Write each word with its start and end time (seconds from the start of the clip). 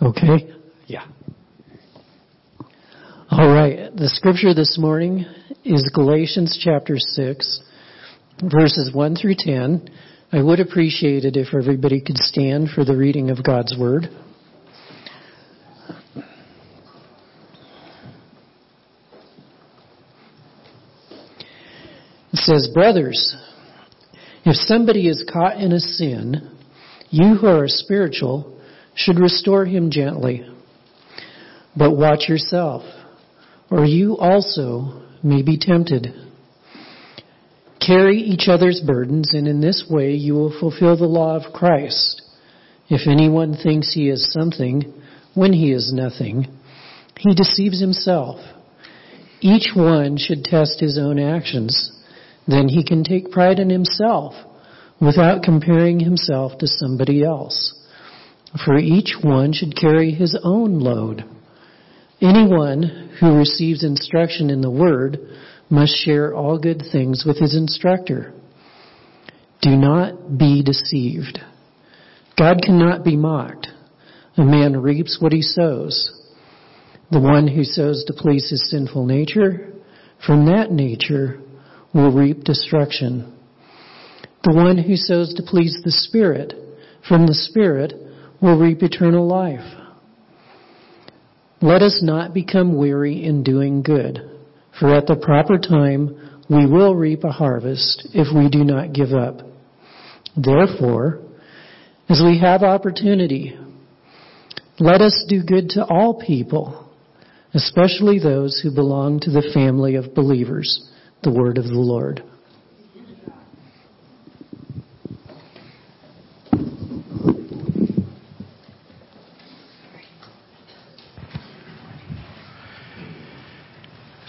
Okay? 0.00 0.52
Yeah. 0.86 1.06
All 3.30 3.52
right. 3.52 3.94
The 3.96 4.08
scripture 4.08 4.54
this 4.54 4.78
morning 4.78 5.24
is 5.64 5.90
Galatians 5.92 6.58
chapter 6.62 6.94
6, 6.98 7.60
verses 8.42 8.94
1 8.94 9.16
through 9.16 9.34
10. 9.38 9.90
I 10.30 10.40
would 10.40 10.60
appreciate 10.60 11.24
it 11.24 11.36
if 11.36 11.52
everybody 11.52 12.00
could 12.00 12.16
stand 12.18 12.68
for 12.72 12.84
the 12.84 12.96
reading 12.96 13.30
of 13.30 13.42
God's 13.42 13.76
Word. 13.76 14.08
It 22.32 22.36
says, 22.36 22.68
Brothers, 22.72 23.36
if 24.44 24.54
somebody 24.54 25.08
is 25.08 25.28
caught 25.32 25.56
in 25.56 25.72
a 25.72 25.80
sin, 25.80 26.56
you 27.10 27.34
who 27.34 27.48
are 27.48 27.66
spiritual 27.66 28.57
should 28.98 29.20
restore 29.20 29.64
him 29.64 29.90
gently. 29.92 30.44
But 31.76 31.96
watch 31.96 32.28
yourself, 32.28 32.82
or 33.70 33.84
you 33.84 34.18
also 34.18 35.04
may 35.22 35.42
be 35.42 35.56
tempted. 35.56 36.08
Carry 37.80 38.18
each 38.18 38.48
other's 38.48 38.80
burdens, 38.84 39.34
and 39.34 39.46
in 39.46 39.60
this 39.60 39.86
way 39.88 40.14
you 40.14 40.34
will 40.34 40.58
fulfill 40.58 40.96
the 40.96 41.04
law 41.04 41.36
of 41.36 41.52
Christ. 41.52 42.22
If 42.88 43.06
anyone 43.06 43.54
thinks 43.54 43.94
he 43.94 44.08
is 44.08 44.32
something 44.32 44.92
when 45.34 45.52
he 45.52 45.70
is 45.72 45.92
nothing, 45.92 46.48
he 47.18 47.34
deceives 47.36 47.80
himself. 47.80 48.40
Each 49.40 49.70
one 49.76 50.16
should 50.16 50.42
test 50.42 50.80
his 50.80 50.98
own 50.98 51.20
actions. 51.20 51.92
Then 52.48 52.68
he 52.68 52.82
can 52.82 53.04
take 53.04 53.30
pride 53.30 53.60
in 53.60 53.70
himself 53.70 54.34
without 55.00 55.44
comparing 55.44 56.00
himself 56.00 56.58
to 56.58 56.66
somebody 56.66 57.22
else. 57.22 57.77
For 58.64 58.78
each 58.78 59.14
one 59.22 59.52
should 59.52 59.76
carry 59.76 60.12
his 60.12 60.38
own 60.42 60.78
load. 60.78 61.24
Anyone 62.20 63.10
who 63.20 63.36
receives 63.36 63.84
instruction 63.84 64.50
in 64.50 64.60
the 64.60 64.70
Word 64.70 65.18
must 65.70 65.94
share 65.96 66.34
all 66.34 66.58
good 66.58 66.82
things 66.90 67.24
with 67.26 67.38
his 67.38 67.54
instructor. 67.54 68.32
Do 69.60 69.76
not 69.76 70.38
be 70.38 70.62
deceived. 70.62 71.38
God 72.38 72.62
cannot 72.62 73.04
be 73.04 73.16
mocked. 73.16 73.68
A 74.36 74.44
man 74.44 74.80
reaps 74.80 75.18
what 75.20 75.32
he 75.32 75.42
sows. 75.42 76.12
The 77.10 77.20
one 77.20 77.48
who 77.48 77.64
sows 77.64 78.04
to 78.06 78.12
please 78.12 78.48
his 78.50 78.70
sinful 78.70 79.06
nature, 79.06 79.72
from 80.24 80.46
that 80.46 80.70
nature 80.70 81.40
will 81.92 82.12
reap 82.12 82.44
destruction. 82.44 83.34
The 84.44 84.54
one 84.54 84.78
who 84.78 84.96
sows 84.96 85.34
to 85.34 85.42
please 85.42 85.80
the 85.84 85.90
Spirit, 85.90 86.54
from 87.06 87.26
the 87.26 87.34
Spirit 87.34 87.94
will 88.40 88.58
reap 88.58 88.82
eternal 88.82 89.26
life. 89.26 89.64
Let 91.60 91.82
us 91.82 92.00
not 92.02 92.34
become 92.34 92.76
weary 92.76 93.24
in 93.24 93.42
doing 93.42 93.82
good, 93.82 94.20
for 94.78 94.94
at 94.94 95.06
the 95.06 95.16
proper 95.16 95.58
time 95.58 96.40
we 96.48 96.66
will 96.66 96.94
reap 96.94 97.24
a 97.24 97.32
harvest 97.32 98.08
if 98.14 98.34
we 98.34 98.48
do 98.48 98.64
not 98.64 98.92
give 98.92 99.12
up. 99.12 99.40
Therefore, 100.36 101.20
as 102.08 102.22
we 102.24 102.38
have 102.38 102.62
opportunity, 102.62 103.58
let 104.78 105.00
us 105.00 105.24
do 105.28 105.42
good 105.42 105.70
to 105.70 105.84
all 105.84 106.22
people, 106.24 106.88
especially 107.54 108.18
those 108.18 108.60
who 108.62 108.72
belong 108.72 109.18
to 109.20 109.30
the 109.30 109.50
family 109.52 109.96
of 109.96 110.14
believers. 110.14 110.88
The 111.24 111.32
word 111.32 111.58
of 111.58 111.64
the 111.64 111.72
Lord. 111.72 112.22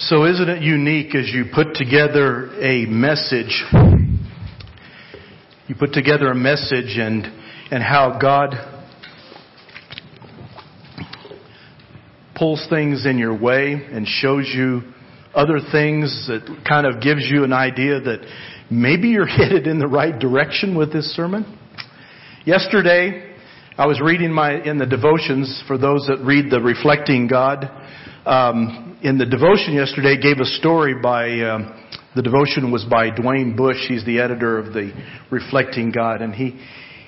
So 0.09 0.25
isn't 0.25 0.49
it 0.49 0.63
unique 0.63 1.13
as 1.13 1.29
you 1.29 1.45
put 1.53 1.75
together 1.75 2.49
a 2.59 2.87
message, 2.87 3.63
you 5.67 5.75
put 5.77 5.93
together 5.93 6.31
a 6.31 6.35
message 6.35 6.97
and, 6.97 7.25
and 7.69 7.83
how 7.83 8.17
God 8.19 8.55
pulls 12.33 12.65
things 12.71 13.05
in 13.05 13.19
your 13.19 13.39
way 13.39 13.73
and 13.73 14.07
shows 14.07 14.51
you 14.51 14.81
other 15.35 15.59
things 15.71 16.27
that 16.27 16.63
kind 16.67 16.87
of 16.87 17.03
gives 17.03 17.29
you 17.29 17.43
an 17.43 17.53
idea 17.53 17.99
that 17.99 18.25
maybe 18.71 19.09
you're 19.09 19.27
headed 19.27 19.67
in 19.67 19.77
the 19.77 19.87
right 19.87 20.17
direction 20.17 20.75
with 20.75 20.91
this 20.91 21.05
sermon. 21.15 21.45
Yesterday, 22.47 23.35
I 23.77 23.85
was 23.85 24.01
reading 24.01 24.33
my, 24.33 24.59
in 24.59 24.79
the 24.79 24.87
devotions 24.87 25.63
for 25.67 25.77
those 25.77 26.07
that 26.07 26.17
read 26.25 26.49
the 26.49 26.61
Reflecting 26.61 27.27
God, 27.27 27.69
um, 28.25 28.88
in 29.01 29.17
the 29.17 29.25
devotion 29.25 29.73
yesterday 29.73 30.15
it 30.15 30.21
gave 30.21 30.39
a 30.39 30.45
story 30.45 30.95
by 31.01 31.39
um, 31.41 31.73
the 32.15 32.21
devotion 32.21 32.71
was 32.71 32.83
by 32.85 33.11
Dwayne 33.11 33.55
Bush. 33.55 33.77
He's 33.87 34.05
the 34.05 34.19
editor 34.19 34.57
of 34.57 34.73
the 34.73 34.91
Reflecting 35.31 35.91
God, 35.91 36.21
and 36.21 36.33
he 36.33 36.59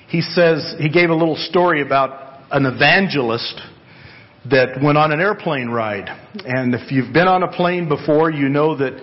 he 0.08 0.20
says 0.20 0.74
he 0.78 0.88
gave 0.88 1.10
a 1.10 1.14
little 1.14 1.36
story 1.36 1.82
about 1.82 2.40
an 2.50 2.66
evangelist 2.66 3.60
that 4.50 4.82
went 4.82 4.98
on 4.98 5.12
an 5.12 5.20
airplane 5.20 5.68
ride. 5.68 6.08
And 6.44 6.74
if 6.74 6.90
you've 6.90 7.12
been 7.12 7.28
on 7.28 7.42
a 7.42 7.50
plane 7.50 7.88
before, 7.88 8.30
you 8.30 8.48
know 8.48 8.76
that 8.76 9.00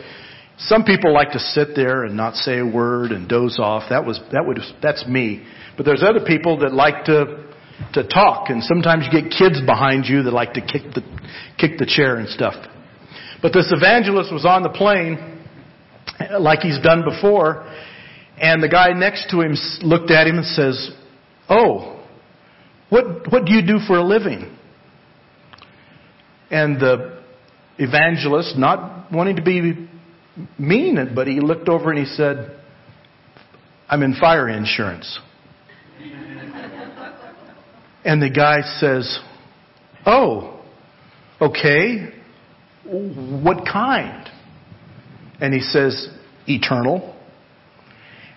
some 0.58 0.84
people 0.84 1.14
like 1.14 1.32
to 1.32 1.40
sit 1.40 1.70
there 1.76 2.04
and 2.04 2.18
not 2.18 2.36
say 2.36 2.60
a 2.60 2.66
word 2.66 3.12
and 3.12 3.30
doze 3.30 3.58
off. 3.60 3.84
That 3.90 4.06
was 4.06 4.20
that 4.32 4.46
would 4.46 4.60
that's 4.82 5.06
me. 5.08 5.46
But 5.78 5.86
there's 5.86 6.04
other 6.04 6.26
people 6.26 6.60
that 6.60 6.74
like 6.74 7.06
to 7.06 7.46
to 7.94 8.08
talk, 8.08 8.50
and 8.50 8.64
sometimes 8.64 9.06
you 9.06 9.22
get 9.22 9.32
kids 9.32 9.62
behind 9.66 10.06
you 10.06 10.24
that 10.24 10.32
like 10.32 10.54
to 10.54 10.62
kick 10.62 10.94
the 10.94 11.02
kick 11.58 11.78
the 11.78 11.86
chair 11.86 12.18
and 12.18 12.28
stuff. 12.28 12.56
But 13.42 13.54
this 13.54 13.72
evangelist 13.72 14.34
was 14.34 14.46
on 14.46 14.64
the 14.64 14.70
plane, 14.70 15.46
like 16.40 16.60
he's 16.60 16.80
done 16.80 17.04
before, 17.04 17.66
and 18.38 18.62
the 18.62 18.68
guy 18.68 18.92
next 18.92 19.30
to 19.32 19.42
him 19.42 19.56
looked 19.82 20.12
at 20.12 20.28
him 20.28 20.38
and 20.38 20.46
says, 20.46 20.92
"Oh, 21.48 22.02
what 22.90 23.32
what 23.32 23.46
do 23.46 23.54
you 23.54 23.66
do 23.66 23.80
for 23.80 23.98
a 23.98 24.04
living?" 24.04 24.58
And 26.52 26.80
the 26.80 27.20
evangelist, 27.78 28.58
not 28.58 29.12
wanting 29.12 29.38
to 29.38 29.42
be 29.42 29.88
mean, 30.58 31.14
but 31.16 31.28
he 31.28 31.40
looked 31.40 31.70
over 31.70 31.92
and 31.92 32.00
he 32.00 32.06
said, 32.06 32.60
"I'm 33.90 34.04
in 34.04 34.16
fire 34.16 34.50
insurance." 34.50 35.20
and 38.04 38.22
the 38.22 38.30
guy 38.30 38.62
says, 38.80 39.20
"Oh, 40.06 40.60
okay. 41.42 42.19
What 42.86 43.66
kind? 43.66 44.30
And 45.42 45.54
he 45.54 45.62
says, 45.62 46.10
Eternal. 46.48 47.16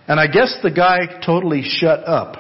And 0.07 0.21
I 0.21 0.27
guess 0.27 0.57
the 0.63 0.71
guy 0.71 1.21
totally 1.25 1.63
shut 1.63 2.01
up. 2.01 2.37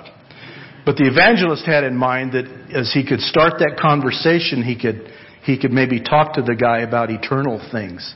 But 0.85 0.97
the 0.97 1.07
evangelist 1.07 1.65
had 1.65 1.85
in 1.85 1.97
mind 1.97 2.33
that 2.33 2.47
as 2.75 2.93
he 2.93 3.07
could 3.07 3.21
start 3.21 3.55
that 3.59 3.79
conversation, 3.81 4.63
he 4.63 4.79
could, 4.79 5.13
he 5.45 5.59
could 5.59 5.71
maybe 5.71 6.01
talk 6.01 6.35
to 6.35 6.43
the 6.43 6.57
guy 6.57 6.81
about 6.81 7.11
eternal 7.11 7.67
things. 7.71 8.15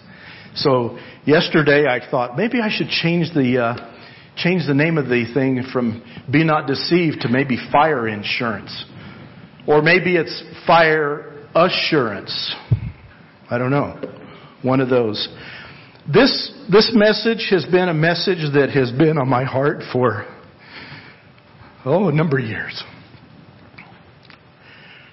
So 0.56 0.98
yesterday 1.24 1.84
I 1.86 2.00
thought 2.10 2.36
maybe 2.36 2.60
I 2.60 2.68
should 2.70 2.88
change 2.88 3.32
the, 3.34 3.62
uh, 3.62 3.94
change 4.36 4.66
the 4.66 4.74
name 4.74 4.98
of 4.98 5.06
the 5.06 5.24
thing 5.32 5.62
from 5.72 6.02
be 6.30 6.44
not 6.44 6.66
deceived 6.66 7.20
to 7.20 7.28
maybe 7.28 7.56
fire 7.70 8.08
insurance. 8.08 8.84
Or 9.66 9.80
maybe 9.80 10.16
it's 10.16 10.42
fire 10.66 11.46
assurance. 11.54 12.54
I 13.48 13.58
don't 13.58 13.70
know. 13.70 14.00
One 14.62 14.80
of 14.80 14.88
those. 14.88 15.28
This, 16.12 16.52
this 16.70 16.90
message 16.94 17.48
has 17.50 17.64
been 17.64 17.88
a 17.88 17.94
message 17.94 18.52
that 18.54 18.70
has 18.74 18.90
been 18.92 19.18
on 19.18 19.28
my 19.28 19.44
heart 19.44 19.82
for, 19.92 20.26
oh, 21.84 22.08
a 22.08 22.12
number 22.12 22.38
of 22.38 22.44
years. 22.44 22.82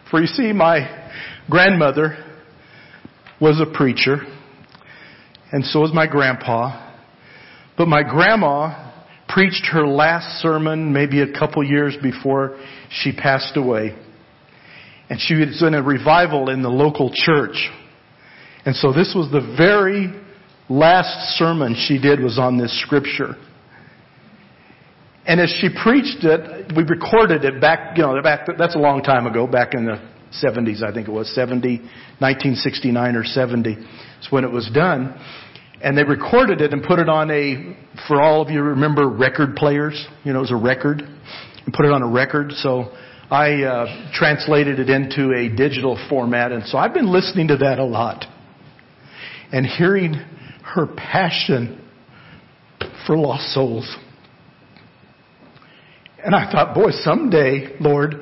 For 0.09 0.21
you 0.21 0.27
see, 0.27 0.51
my 0.51 1.09
grandmother 1.49 2.17
was 3.39 3.59
a 3.59 3.71
preacher, 3.75 4.17
and 5.51 5.63
so 5.65 5.81
was 5.81 5.93
my 5.93 6.07
grandpa. 6.07 6.91
But 7.77 7.87
my 7.87 8.03
grandma 8.03 8.91
preached 9.27 9.67
her 9.71 9.85
last 9.85 10.41
sermon 10.41 10.93
maybe 10.93 11.21
a 11.21 11.31
couple 11.31 11.63
years 11.63 11.95
before 12.01 12.57
she 12.89 13.11
passed 13.11 13.57
away. 13.57 13.95
And 15.09 15.19
she 15.19 15.35
was 15.35 15.61
in 15.61 15.73
a 15.73 15.81
revival 15.81 16.49
in 16.49 16.61
the 16.61 16.69
local 16.69 17.11
church. 17.13 17.69
And 18.65 18.75
so 18.75 18.93
this 18.93 19.13
was 19.15 19.31
the 19.31 19.55
very 19.57 20.13
last 20.69 21.37
sermon 21.37 21.75
she 21.75 21.99
did 21.99 22.19
was 22.21 22.39
on 22.39 22.57
this 22.57 22.79
scripture. 22.81 23.35
And 25.25 25.39
as 25.39 25.49
she 25.59 25.69
preached 25.69 26.23
it, 26.23 26.75
we 26.75 26.83
recorded 26.83 27.45
it 27.45 27.61
back, 27.61 27.97
you 27.97 28.03
know, 28.03 28.21
back, 28.21 28.47
that's 28.57 28.75
a 28.75 28.79
long 28.79 29.01
time 29.03 29.25
ago, 29.25 29.47
back 29.47 29.73
in 29.73 29.85
the 29.85 30.01
70s, 30.43 30.83
I 30.83 30.93
think 30.93 31.07
it 31.07 31.11
was, 31.11 31.33
70, 31.33 31.77
1969 32.19 33.15
or 33.15 33.23
70 33.23 33.71
is 33.71 34.27
when 34.31 34.43
it 34.43 34.51
was 34.51 34.69
done. 34.73 35.17
And 35.81 35.97
they 35.97 36.03
recorded 36.03 36.61
it 36.61 36.73
and 36.73 36.83
put 36.83 36.99
it 36.99 37.09
on 37.09 37.29
a, 37.29 37.77
for 38.07 38.21
all 38.21 38.41
of 38.41 38.49
you 38.49 38.61
remember 38.61 39.07
record 39.07 39.55
players, 39.55 40.05
you 40.23 40.31
know, 40.33 40.39
it 40.39 40.41
was 40.41 40.51
a 40.51 40.55
record, 40.55 41.01
and 41.01 41.73
put 41.73 41.85
it 41.85 41.91
on 41.91 42.01
a 42.01 42.07
record. 42.07 42.51
So 42.53 42.93
I 43.29 43.63
uh, 43.63 44.11
translated 44.13 44.79
it 44.79 44.89
into 44.89 45.33
a 45.33 45.49
digital 45.49 45.97
format, 46.09 46.51
and 46.51 46.65
so 46.65 46.77
I've 46.77 46.93
been 46.93 47.11
listening 47.11 47.49
to 47.49 47.57
that 47.57 47.79
a 47.79 47.85
lot 47.85 48.25
and 49.53 49.65
hearing 49.65 50.15
her 50.63 50.87
passion 50.87 51.79
for 53.05 53.15
lost 53.15 53.53
souls. 53.53 53.95
And 56.25 56.33
I 56.33 56.51
thought, 56.51 56.73
boy, 56.73 56.89
someday, 56.91 57.75
Lord, 57.79 58.15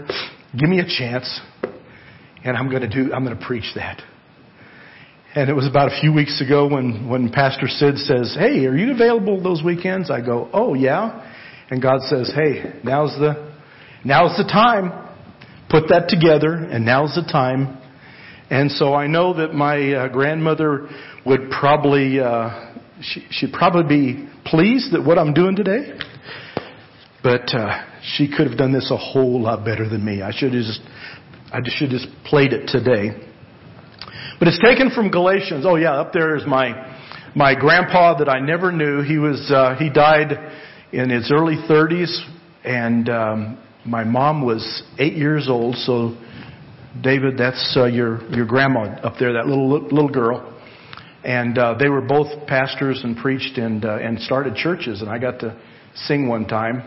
give 0.60 0.70
me 0.70 0.80
a 0.80 0.86
chance, 0.86 1.40
and 2.44 2.58
I'm 2.58 2.70
going 2.70 2.82
to 2.82 2.90
do, 2.90 3.14
I'm 3.14 3.24
going 3.24 3.38
to 3.38 3.46
preach 3.46 3.72
that. 3.76 4.02
And 5.34 5.50
it 5.50 5.54
was 5.54 5.66
about 5.66 5.94
a 5.94 6.02
few 6.02 6.12
weeks 6.12 6.42
ago 6.42 6.68
when, 6.68 7.08
when 7.08 7.32
Pastor 7.32 7.68
Sid 7.68 7.98
says, 8.00 8.36
Hey, 8.38 8.66
are 8.66 8.76
you 8.76 8.92
available 8.92 9.42
those 9.42 9.64
weekends? 9.64 10.12
I 10.12 10.20
go, 10.20 10.50
Oh 10.52 10.74
yeah. 10.74 11.32
And 11.70 11.82
God 11.82 12.02
says, 12.02 12.34
Hey, 12.36 12.82
now's 12.84 13.12
the, 13.18 13.54
now's 14.04 14.36
the 14.36 14.44
time. 14.44 14.92
Put 15.70 15.88
that 15.88 16.10
together 16.10 16.54
and 16.54 16.86
now's 16.86 17.16
the 17.16 17.22
time. 17.32 17.82
And 18.50 18.70
so 18.72 18.94
I 18.94 19.08
know 19.08 19.36
that 19.36 19.54
my 19.54 19.94
uh, 19.94 20.08
grandmother 20.10 20.90
would 21.26 21.50
probably, 21.50 22.20
uh, 22.20 22.74
she, 23.02 23.26
she'd 23.30 23.54
probably 23.54 23.84
be 23.84 24.30
pleased 24.46 24.94
at 24.94 25.04
what 25.04 25.18
I'm 25.18 25.34
doing 25.34 25.56
today. 25.56 25.98
But, 27.24 27.54
uh, 27.54 27.86
she 28.16 28.28
could 28.28 28.48
have 28.48 28.58
done 28.58 28.74
this 28.74 28.90
a 28.92 28.98
whole 28.98 29.42
lot 29.42 29.64
better 29.64 29.88
than 29.88 30.04
me. 30.04 30.22
I 30.22 30.32
should 30.32 30.54
have 30.54 30.64
just, 30.64 30.82
I 31.54 31.60
should 31.66 31.92
have 31.92 32.02
just 32.02 32.24
played 32.26 32.54
it 32.54 32.68
today. 32.68 33.28
But 34.40 34.48
it's 34.48 34.60
taken 34.60 34.90
from 34.90 35.12
Galatians. 35.12 35.66
Oh 35.68 35.76
yeah, 35.76 35.94
up 35.94 36.14
there 36.14 36.36
is 36.36 36.44
my 36.48 36.98
my 37.36 37.54
grandpa 37.54 38.18
that 38.18 38.28
I 38.28 38.40
never 38.40 38.72
knew. 38.72 39.04
He 39.04 39.20
was 39.20 39.52
uh, 39.54 39.76
he 39.78 39.88
died 39.88 40.32
in 40.92 41.12
his 41.12 41.32
early 41.32 41.58
30s, 41.70 42.12
and 42.64 43.08
um, 43.08 43.64
my 43.86 44.04
mom 44.04 44.44
was 44.44 44.84
eight 44.98 45.14
years 45.14 45.48
old. 45.48 45.76
So, 45.76 46.18
David, 47.02 47.38
that's 47.38 47.76
uh, 47.78 47.86
your 47.86 48.24
your 48.32 48.48
grandma 48.48 48.96
up 49.04 49.14
there, 49.20 49.34
that 49.34 49.46
little 49.46 49.70
little 49.70 50.10
girl. 50.10 50.60
And 51.24 51.58
uh, 51.58 51.76
they 51.78 51.90
were 51.90 52.02
both 52.02 52.48
pastors 52.48 53.02
and 53.04 53.16
preached 53.18 53.58
and 53.58 53.86
uh, 53.86 53.98
and 53.98 54.20
started 54.20 54.56
churches. 54.56 55.02
And 55.02 55.10
I 55.10 55.20
got 55.20 55.40
to 55.42 55.60
sing 55.94 56.28
one 56.28 56.48
time 56.48 56.84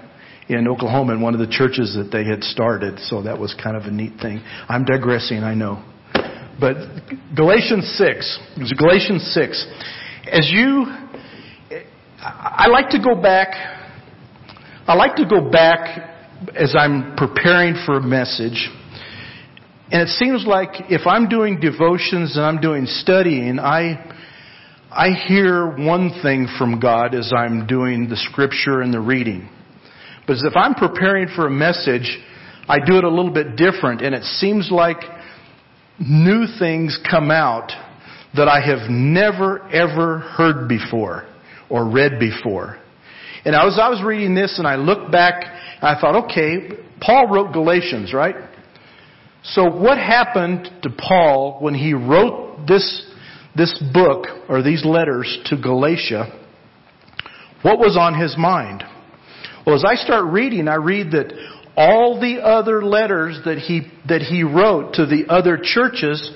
in 0.49 0.69
Oklahoma 0.69 1.15
in 1.15 1.21
one 1.21 1.35
of 1.35 1.41
the 1.41 1.47
churches 1.47 1.97
that 1.97 2.11
they 2.11 2.25
had 2.29 2.43
started. 2.43 2.99
So 3.01 3.23
that 3.23 3.39
was 3.39 3.55
kind 3.63 3.77
of 3.77 3.85
a 3.85 3.91
neat 3.91 4.21
thing. 4.21 4.43
I'm 4.69 4.85
digressing, 4.85 5.39
I 5.39 5.55
know. 5.55 5.83
But 6.61 6.77
Galatians 7.35 7.95
6, 7.99 8.39
it 8.57 8.61
was 8.61 8.73
Galatians 8.73 9.23
6. 9.35 9.67
As 10.31 10.51
you, 10.51 10.87
I 12.21 12.69
like 12.69 12.91
to 12.91 12.99
go 13.03 13.21
back, 13.21 13.49
I 14.87 14.95
like 14.95 15.17
to 15.17 15.27
go 15.27 15.51
back 15.51 16.11
as 16.55 16.75
I'm 16.79 17.17
preparing 17.17 17.75
for 17.87 17.97
a 17.97 18.03
message. 18.03 18.71
And 19.91 20.03
it 20.03 20.09
seems 20.09 20.47
like 20.47 20.91
if 20.91 21.07
I'm 21.07 21.29
doing 21.29 21.61
devotions 21.61 22.37
and 22.37 22.45
I'm 22.45 22.61
doing 22.61 22.87
studying, 22.87 23.59
I, 23.59 24.13
I 24.97 25.11
hear 25.27 25.67
one 25.77 26.21
thing 26.23 26.47
from 26.57 26.79
God 26.79 27.17
as 27.17 27.33
I'm 27.37 27.67
doing 27.67 28.09
the 28.09 28.17
scripture 28.17 28.81
and 28.81 28.95
the 28.95 29.01
reading. 29.01 29.49
But 30.25 30.37
if 30.37 30.55
I'm 30.55 30.75
preparing 30.75 31.27
for 31.35 31.49
a 31.49 31.51
message, 31.51 32.17
I 32.69 32.79
do 32.79 32.99
it 32.99 33.05
a 33.05 33.09
little 33.09 33.33
bit 33.33 33.57
different 33.57 34.03
and 34.03 34.15
it 34.15 34.23
seems 34.23 34.71
like 34.71 34.99
new 35.99 36.47
things 36.61 36.97
come 37.11 37.33
out 37.33 37.73
that 38.37 38.47
I 38.47 38.61
have 38.61 38.89
never 38.89 39.63
ever 39.73 40.21
heard 40.21 40.69
before 40.69 41.27
or 41.69 41.91
read 41.91 42.21
before. 42.21 42.79
And 43.45 43.57
as 43.57 43.81
I 43.81 43.89
was 43.89 44.01
reading 44.01 44.37
this 44.37 44.59
and 44.59 44.67
I 44.67 44.77
looked 44.77 45.11
back, 45.11 45.43
I 45.83 46.01
thought, 46.01 46.25
okay, 46.27 46.69
Paul 47.01 47.27
wrote 47.27 47.53
Galatians, 47.53 48.15
right? 48.15 48.37
So 49.43 49.69
what 49.69 49.99
happened 49.99 50.71
to 50.85 50.91
Paul 50.91 51.59
when 51.61 51.75
he 51.75 51.95
wrote 51.95 52.67
this, 52.69 53.11
this 53.57 53.83
book 53.93 54.27
or 54.49 54.63
these 54.63 54.85
letters 54.85 55.39
to 55.47 55.57
Galatia? 55.57 56.41
What 57.63 57.79
was 57.79 57.97
on 57.97 58.19
his 58.21 58.37
mind? 58.37 58.85
Well, 59.67 59.75
as 59.75 59.85
I 59.85 59.95
start 59.95 60.31
reading, 60.33 60.69
I 60.69 60.75
read 60.75 61.13
that 61.13 61.33
all 61.77 62.21
the 62.21 62.43
other 62.43 62.85
letters 62.85 63.41
that 63.45 63.59
he, 63.59 63.91
that 64.09 64.21
he 64.21 64.43
wrote 64.43 64.95
to 64.95 65.07
the 65.07 65.25
other 65.29 65.59
churches, 65.61 66.31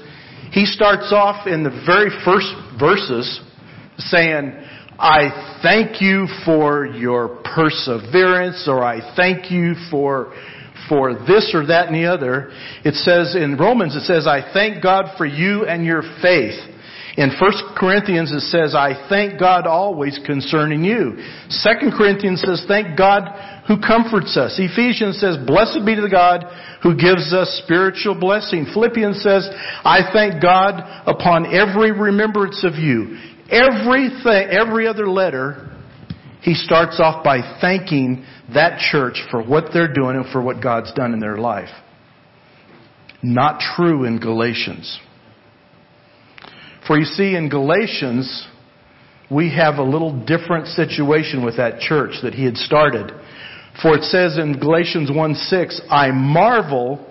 he 0.51 0.65
starts 0.65 1.13
off 1.13 1.47
in 1.47 1.63
the 1.63 1.83
very 1.87 2.11
first 2.25 2.49
verses 2.79 3.41
saying, 3.99 4.53
I 4.99 5.61
thank 5.63 6.01
you 6.01 6.27
for 6.45 6.87
your 6.87 7.41
perseverance, 7.55 8.67
or 8.67 8.83
I 8.83 9.15
thank 9.15 9.51
you 9.51 9.75
for, 9.91 10.33
for 10.89 11.15
this 11.15 11.53
or 11.55 11.67
that 11.67 11.87
and 11.87 11.95
the 11.95 12.07
other. 12.07 12.51
It 12.85 12.95
says 12.95 13.37
in 13.37 13.57
Romans, 13.57 13.95
it 13.95 14.03
says, 14.03 14.27
I 14.27 14.51
thank 14.53 14.83
God 14.83 15.17
for 15.17 15.27
you 15.27 15.67
and 15.67 15.85
your 15.85 16.03
faith. 16.21 16.59
In 17.19 17.31
1 17.35 17.53
Corinthians 17.77 18.31
it 18.31 18.43
says, 18.43 18.77
I 18.77 19.09
thank 19.09 19.41
God 19.41 19.67
always 19.67 20.21
concerning 20.25 20.85
you. 20.85 21.19
2 21.51 21.91
Corinthians 21.99 22.41
says, 22.47 22.65
thank 22.69 22.97
God 22.97 23.27
who 23.67 23.81
comforts 23.81 24.37
us. 24.37 24.55
Ephesians 24.57 25.19
says, 25.19 25.37
blessed 25.45 25.85
be 25.85 25.97
to 25.97 26.03
the 26.03 26.09
God 26.09 26.45
who 26.81 26.95
gives 26.95 27.35
us 27.35 27.61
spiritual 27.65 28.15
blessing. 28.15 28.67
Philippians 28.73 29.21
says, 29.21 29.51
I 29.83 30.11
thank 30.13 30.41
God 30.41 30.79
upon 31.07 31.53
every 31.53 31.91
remembrance 31.91 32.63
of 32.63 32.75
you. 32.75 33.19
Everything, 33.51 34.49
every 34.55 34.87
other 34.87 35.09
letter, 35.09 35.77
he 36.43 36.55
starts 36.55 37.01
off 37.01 37.25
by 37.25 37.59
thanking 37.61 38.25
that 38.55 38.79
church 38.93 39.21
for 39.33 39.43
what 39.43 39.73
they're 39.75 39.93
doing 39.93 40.15
and 40.15 40.31
for 40.31 40.41
what 40.41 40.63
God's 40.63 40.93
done 40.95 41.15
in 41.15 41.19
their 41.19 41.39
life. 41.39 41.71
Not 43.25 43.61
true 43.75 44.05
in 44.05 44.21
Galatians. 44.21 45.01
For 46.89 46.99
you 46.99 47.05
see, 47.05 47.37
in 47.37 47.51
Galatians, 47.51 48.49
we 49.31 49.55
have 49.55 49.75
a 49.75 49.83
little 49.83 50.25
different 50.25 50.69
situation 50.69 51.45
with 51.45 51.59
that 51.59 51.81
church 51.81 52.13
that 52.23 52.33
he 52.33 52.47
had 52.47 52.57
started. 52.57 53.13
For 53.83 53.95
it 53.95 54.05
says 54.05 54.39
in 54.39 54.59
Galatians 54.59 55.11
1 55.15 55.35
6, 55.35 55.83
I 55.91 56.11
marvel 56.13 57.05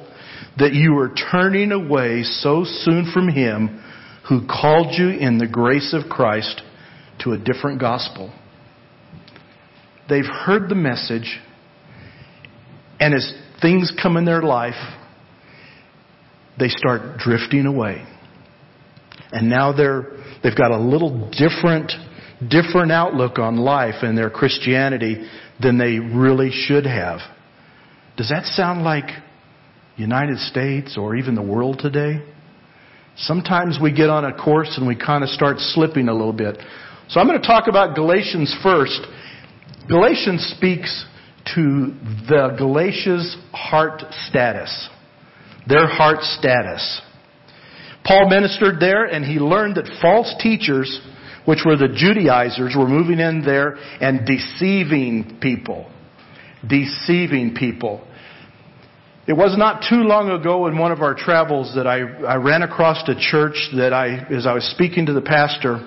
that 0.58 0.74
you 0.74 0.98
are 0.98 1.14
turning 1.32 1.72
away 1.72 2.24
so 2.24 2.64
soon 2.66 3.12
from 3.14 3.30
him 3.30 3.84
who 4.28 4.48
called 4.48 4.98
you 4.98 5.10
in 5.10 5.38
the 5.38 5.48
grace 5.48 5.94
of 5.94 6.10
Christ 6.10 6.64
to 7.20 7.34
a 7.34 7.38
different 7.38 7.80
gospel. 7.80 8.34
They've 10.10 10.26
heard 10.26 10.70
the 10.70 10.76
message, 10.76 11.40
and 13.00 13.14
as 13.14 13.32
things 13.62 13.94
come 14.02 14.18
in 14.18 14.26
their 14.26 14.42
life, 14.42 14.74
they 16.58 16.70
start 16.70 17.20
drifting 17.20 17.68
away. 17.68 18.04
And 19.32 19.50
now 19.50 19.74
they're, 19.74 20.12
they've 20.44 20.56
got 20.56 20.72
a 20.72 20.78
little 20.78 21.30
different, 21.32 21.92
different 22.50 22.92
outlook 22.92 23.40
on 23.40 23.58
life 23.58 23.96
and 24.04 24.18
their 24.18 24.30
Christianity 24.30 25.28
than 25.62 25.78
they 25.78 26.00
really 26.00 26.52
should 26.52 26.86
have. 26.86 27.20
Does 28.16 28.30
that 28.30 28.46
sound 28.46 28.84
like 28.84 29.06
United 29.96 30.40
States 30.40 30.98
or 30.98 31.16
even 31.16 31.36
the 31.36 31.42
world 31.42 31.80
today? 31.80 32.24
Sometimes 33.18 33.80
we 33.82 33.92
get 33.92 34.10
on 34.10 34.26
a 34.26 34.34
course 34.34 34.76
and 34.78 34.88
we 34.88 34.96
kind 34.96 35.24
of 35.24 35.30
start 35.30 35.58
slipping 35.60 36.08
a 36.08 36.14
little 36.14 36.34
bit. 36.34 36.58
So 37.10 37.20
I'm 37.20 37.28
going 37.28 37.42
to 37.42 37.48
talk 37.48 37.68
about 37.68 37.96
Galatians 37.96 38.56
first. 38.62 39.00
Galatians 39.88 40.54
speaks 40.56 41.06
to 41.56 41.94
the 42.28 42.56
Galatians' 42.58 43.38
heart 43.54 44.04
status. 44.28 44.90
Their 45.68 45.88
heart 45.88 46.22
status. 46.22 47.02
Paul 48.08 48.30
ministered 48.30 48.80
there 48.80 49.06
and 49.06 49.26
he 49.26 49.38
learned 49.40 49.76
that 49.76 49.90
false 50.02 50.34
teachers, 50.40 51.02
which 51.46 51.60
were 51.66 51.76
the 51.76 51.90
Judaizers, 51.90 52.74
were 52.78 52.88
moving 52.88 53.20
in 53.20 53.44
there 53.44 53.76
and 54.00 54.26
deceiving 54.26 55.40
people. 55.42 55.92
Deceiving 56.66 57.56
people. 57.56 58.08
It 59.28 59.34
was 59.34 59.58
not 59.58 59.84
too 59.90 60.04
long 60.04 60.30
ago 60.30 60.68
in 60.68 60.78
one 60.78 60.94
of 60.94 61.02
our 61.02 61.14
travels 61.14 61.76
that 61.76 61.86
I, 61.86 62.00
I 62.00 62.36
ran 62.38 62.62
across 62.62 63.04
a 63.10 63.16
church 63.20 63.56
that 63.76 63.92
I, 63.92 64.26
as 64.34 64.48
I 64.48 64.54
was 64.54 64.64
speaking 64.72 65.08
to 65.08 65.14
the 65.14 65.22
pastor, 65.22 65.86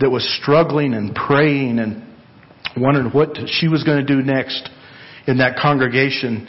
that 0.00 0.08
was 0.08 0.26
struggling 0.40 0.94
and 0.94 1.14
praying 1.14 1.78
and 1.78 2.02
wondering 2.76 3.12
what 3.12 3.36
she 3.46 3.68
was 3.68 3.84
going 3.84 4.04
to 4.04 4.16
do 4.16 4.22
next 4.22 4.70
in 5.26 5.38
that 5.38 5.58
congregation. 5.60 6.48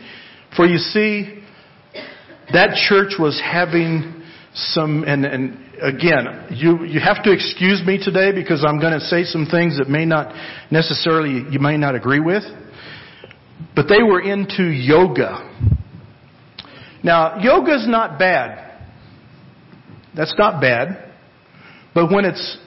For 0.55 0.65
you 0.65 0.77
see, 0.77 1.43
that 2.53 2.75
church 2.87 3.15
was 3.19 3.41
having 3.43 4.22
some, 4.53 5.03
and, 5.05 5.25
and 5.25 5.57
again, 5.81 6.47
you, 6.51 6.83
you 6.85 6.99
have 6.99 7.23
to 7.23 7.31
excuse 7.31 7.81
me 7.85 7.97
today 8.01 8.31
because 8.31 8.63
I'm 8.67 8.79
going 8.79 8.93
to 8.93 8.99
say 8.99 9.23
some 9.23 9.47
things 9.49 9.77
that 9.79 9.89
may 9.89 10.05
not 10.05 10.33
necessarily, 10.71 11.45
you 11.49 11.59
may 11.59 11.77
not 11.77 11.95
agree 11.95 12.19
with. 12.19 12.43
But 13.75 13.87
they 13.87 14.03
were 14.03 14.21
into 14.21 14.63
yoga. 14.63 15.49
Now, 17.03 17.39
yoga 17.39 17.75
is 17.75 17.87
not 17.87 18.19
bad. 18.19 18.81
That's 20.15 20.35
not 20.37 20.61
bad. 20.61 21.11
But 21.95 22.11
when 22.11 22.25
it's 22.25 22.57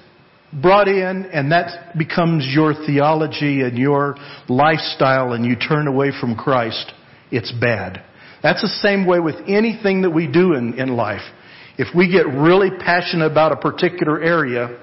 brought 0.52 0.88
in 0.88 1.26
and 1.32 1.52
that 1.52 1.96
becomes 1.96 2.46
your 2.48 2.74
theology 2.74 3.62
and 3.62 3.78
your 3.78 4.16
lifestyle 4.48 5.32
and 5.32 5.44
you 5.44 5.56
turn 5.56 5.86
away 5.86 6.10
from 6.18 6.34
Christ, 6.34 6.92
it's 7.30 7.52
bad. 7.52 8.02
That's 8.42 8.62
the 8.62 8.68
same 8.68 9.06
way 9.06 9.20
with 9.20 9.36
anything 9.48 10.02
that 10.02 10.10
we 10.10 10.26
do 10.26 10.54
in, 10.54 10.74
in 10.78 10.96
life. 10.96 11.22
If 11.78 11.94
we 11.94 12.10
get 12.10 12.26
really 12.26 12.70
passionate 12.70 13.30
about 13.30 13.52
a 13.52 13.56
particular 13.56 14.20
area 14.20 14.78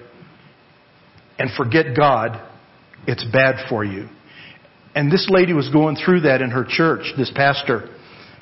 and 1.39 1.49
forget 1.57 1.95
God, 1.95 2.39
it's 3.07 3.25
bad 3.31 3.67
for 3.67 3.83
you. 3.83 4.07
And 4.95 5.11
this 5.11 5.27
lady 5.29 5.53
was 5.53 5.69
going 5.69 5.95
through 5.95 6.21
that 6.21 6.41
in 6.41 6.51
her 6.51 6.65
church, 6.67 7.13
this 7.17 7.31
pastor. 7.33 7.89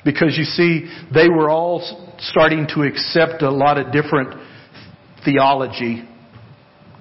Because 0.04 0.36
you 0.36 0.44
see, 0.44 0.90
they 1.14 1.28
were 1.28 1.48
all 1.48 2.14
starting 2.18 2.66
to 2.74 2.82
accept 2.82 3.42
a 3.42 3.50
lot 3.50 3.78
of 3.78 3.92
different 3.92 4.34
theology 5.24 6.06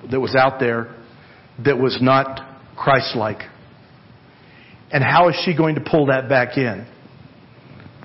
that 0.09 0.19
was 0.19 0.35
out 0.35 0.59
there 0.59 0.95
that 1.65 1.77
was 1.77 1.97
not 2.01 2.39
Christ-like. 2.77 3.41
And 4.91 5.03
how 5.03 5.29
is 5.29 5.35
she 5.43 5.55
going 5.55 5.75
to 5.75 5.81
pull 5.81 6.07
that 6.07 6.29
back 6.29 6.57
in? 6.57 6.87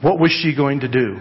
What 0.03 0.19
was 0.19 0.31
she 0.31 0.55
going 0.55 0.81
to 0.81 0.89
do? 0.89 1.19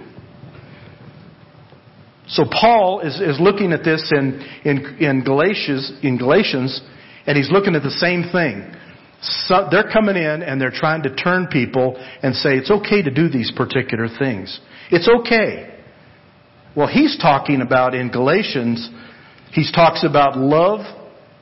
So 2.28 2.44
Paul 2.50 3.02
is, 3.02 3.20
is 3.20 3.40
looking 3.40 3.72
at 3.72 3.84
this 3.84 4.12
in, 4.12 4.42
in, 4.64 4.98
in, 5.00 5.24
Galatians, 5.24 5.94
in 6.02 6.18
Galatians, 6.18 6.82
and 7.28 7.38
he's 7.38 7.52
looking 7.52 7.76
at 7.76 7.84
the 7.84 7.92
same 7.92 8.30
thing. 8.32 8.72
So 9.22 9.68
they're 9.72 9.90
coming 9.92 10.16
in 10.16 10.44
and 10.44 10.60
they're 10.60 10.72
trying 10.72 11.04
to 11.04 11.16
turn 11.16 11.48
people 11.48 11.96
and 12.22 12.36
say 12.36 12.56
it's 12.58 12.72
okay 12.72 13.02
to 13.02 13.12
do 13.12 13.30
these 13.30 13.52
particular 13.56 14.08
things. 14.20 14.60
It's 14.92 15.10
okay. 15.22 15.76
Well, 16.76 16.88
he's 16.88 17.18
talking 17.18 17.62
about 17.62 17.96
in 17.96 18.12
Galatians, 18.12 18.90
he 19.52 19.66
talks 19.74 20.04
about 20.04 20.38
love 20.38 20.82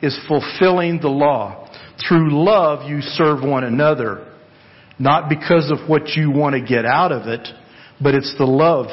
is 0.01 0.17
fulfilling 0.27 0.99
the 0.99 1.07
law. 1.07 1.67
Through 2.07 2.43
love, 2.43 2.89
you 2.89 3.01
serve 3.01 3.41
one 3.41 3.63
another. 3.63 4.27
Not 4.99 5.29
because 5.29 5.71
of 5.71 5.89
what 5.89 6.09
you 6.09 6.29
want 6.29 6.55
to 6.55 6.61
get 6.61 6.85
out 6.85 7.11
of 7.11 7.27
it, 7.27 7.47
but 8.01 8.13
it's 8.13 8.35
the 8.37 8.45
love 8.45 8.87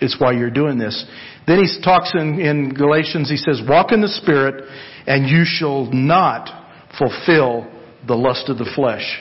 is 0.00 0.16
why 0.18 0.32
you're 0.32 0.50
doing 0.50 0.78
this. 0.78 1.06
Then 1.46 1.62
he 1.62 1.82
talks 1.82 2.12
in, 2.14 2.40
in 2.40 2.74
Galatians, 2.74 3.30
he 3.30 3.36
says, 3.36 3.60
walk 3.66 3.92
in 3.92 4.00
the 4.00 4.08
Spirit 4.08 4.64
and 5.06 5.28
you 5.28 5.44
shall 5.44 5.86
not 5.92 6.50
fulfill 6.98 7.70
the 8.06 8.14
lust 8.14 8.48
of 8.48 8.58
the 8.58 8.70
flesh. 8.74 9.20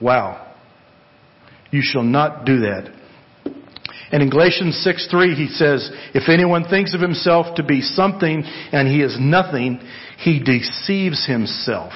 Wow. 0.00 0.54
You 1.70 1.80
shall 1.82 2.02
not 2.04 2.44
do 2.44 2.60
that. 2.60 2.94
And 4.10 4.22
in 4.22 4.30
Galatians 4.30 4.80
6 4.82 5.08
3, 5.10 5.34
he 5.34 5.48
says, 5.48 5.90
If 6.14 6.28
anyone 6.28 6.64
thinks 6.64 6.94
of 6.94 7.00
himself 7.00 7.56
to 7.56 7.62
be 7.62 7.82
something 7.82 8.42
and 8.72 8.88
he 8.88 9.02
is 9.02 9.16
nothing, 9.20 9.80
he 10.18 10.42
deceives 10.42 11.26
himself. 11.26 11.92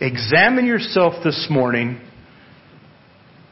Examine 0.00 0.66
yourself 0.66 1.22
this 1.22 1.48
morning 1.50 2.00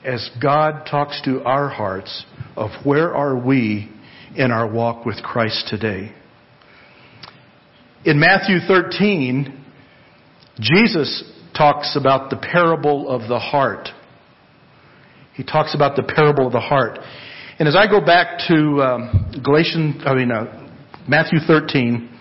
as 0.05 0.31
God 0.41 0.87
talks 0.91 1.21
to 1.25 1.43
our 1.45 1.69
hearts 1.69 2.25
of 2.57 2.71
where 2.85 3.15
are 3.15 3.37
we 3.37 3.91
in 4.37 4.51
our 4.51 4.71
walk 4.71 5.07
with 5.07 5.23
Christ 5.23 5.67
today. 5.69 6.13
In 8.05 8.21
Matthew 8.21 8.59
13, 8.67 9.65
Jesus 10.61 11.25
talks 11.57 11.97
about 11.97 12.31
the 12.31 12.37
parable 12.37 13.09
of 13.09 13.29
the 13.29 13.39
heart. 13.39 13.89
He 15.35 15.43
talks 15.43 15.75
about 15.75 15.97
the 15.97 16.03
parable 16.03 16.47
of 16.47 16.53
the 16.53 16.61
heart. 16.61 16.99
And 17.59 17.67
as 17.67 17.77
I 17.77 17.87
go 17.89 18.05
back 18.05 18.41
to 18.49 18.83
um, 18.83 19.41
Galatians, 19.43 20.03
I 20.05 20.15
mean 20.15 20.31
uh, 20.31 20.69
Matthew 21.09 21.39
13, 21.47 22.14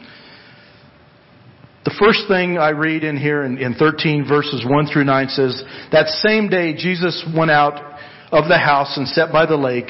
the 1.86 1.96
first 2.00 2.28
thing 2.30 2.58
I 2.58 2.70
read 2.70 3.04
in 3.04 3.18
here 3.18 3.44
in, 3.44 3.58
in 3.58 3.74
13 3.74 4.26
verses 4.28 4.66
1 4.68 4.88
through 4.88 5.04
9 5.04 5.28
says, 5.30 5.64
That 5.92 6.08
same 6.08 6.48
day 6.48 6.74
Jesus 6.74 7.26
went 7.36 7.52
out 7.52 7.76
of 8.32 8.48
the 8.48 8.58
house 8.58 8.96
and 8.98 9.08
sat 9.08 9.32
by 9.32 9.46
the 9.46 9.58
lake, 9.58 9.90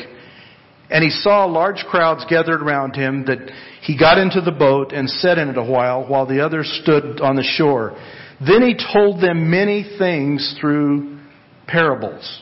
and 0.89 1.03
he 1.03 1.09
saw 1.09 1.45
large 1.45 1.85
crowds 1.89 2.25
gathered 2.29 2.61
around 2.61 2.95
him 2.95 3.25
that 3.25 3.51
he 3.81 3.97
got 3.97 4.17
into 4.17 4.41
the 4.41 4.51
boat 4.51 4.91
and 4.91 5.09
sat 5.09 5.37
in 5.37 5.49
it 5.49 5.57
a 5.57 5.63
while, 5.63 6.07
while 6.07 6.25
the 6.25 6.43
others 6.43 6.67
stood 6.83 7.21
on 7.21 7.35
the 7.35 7.43
shore. 7.43 7.95
Then 8.39 8.61
he 8.61 8.75
told 8.93 9.21
them 9.21 9.49
many 9.49 9.85
things 9.97 10.55
through 10.59 11.19
parables. 11.67 12.41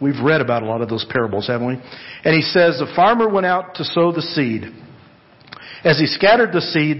We've 0.00 0.20
read 0.22 0.40
about 0.40 0.62
a 0.62 0.66
lot 0.66 0.80
of 0.80 0.88
those 0.88 1.06
parables, 1.08 1.48
haven't 1.48 1.66
we? 1.66 1.74
And 2.24 2.34
he 2.34 2.42
says, 2.42 2.78
the 2.78 2.92
farmer 2.94 3.28
went 3.28 3.46
out 3.46 3.74
to 3.76 3.84
sow 3.84 4.12
the 4.12 4.22
seed. 4.22 4.64
As 5.84 5.98
he 5.98 6.06
scattered 6.06 6.52
the 6.52 6.60
seed, 6.60 6.98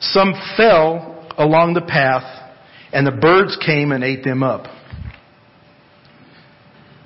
some 0.00 0.34
fell 0.56 1.11
along 1.38 1.74
the 1.74 1.82
path, 1.82 2.24
and 2.92 3.06
the 3.06 3.12
birds 3.12 3.56
came 3.64 3.92
and 3.92 4.04
ate 4.04 4.24
them 4.24 4.42
up. 4.42 4.66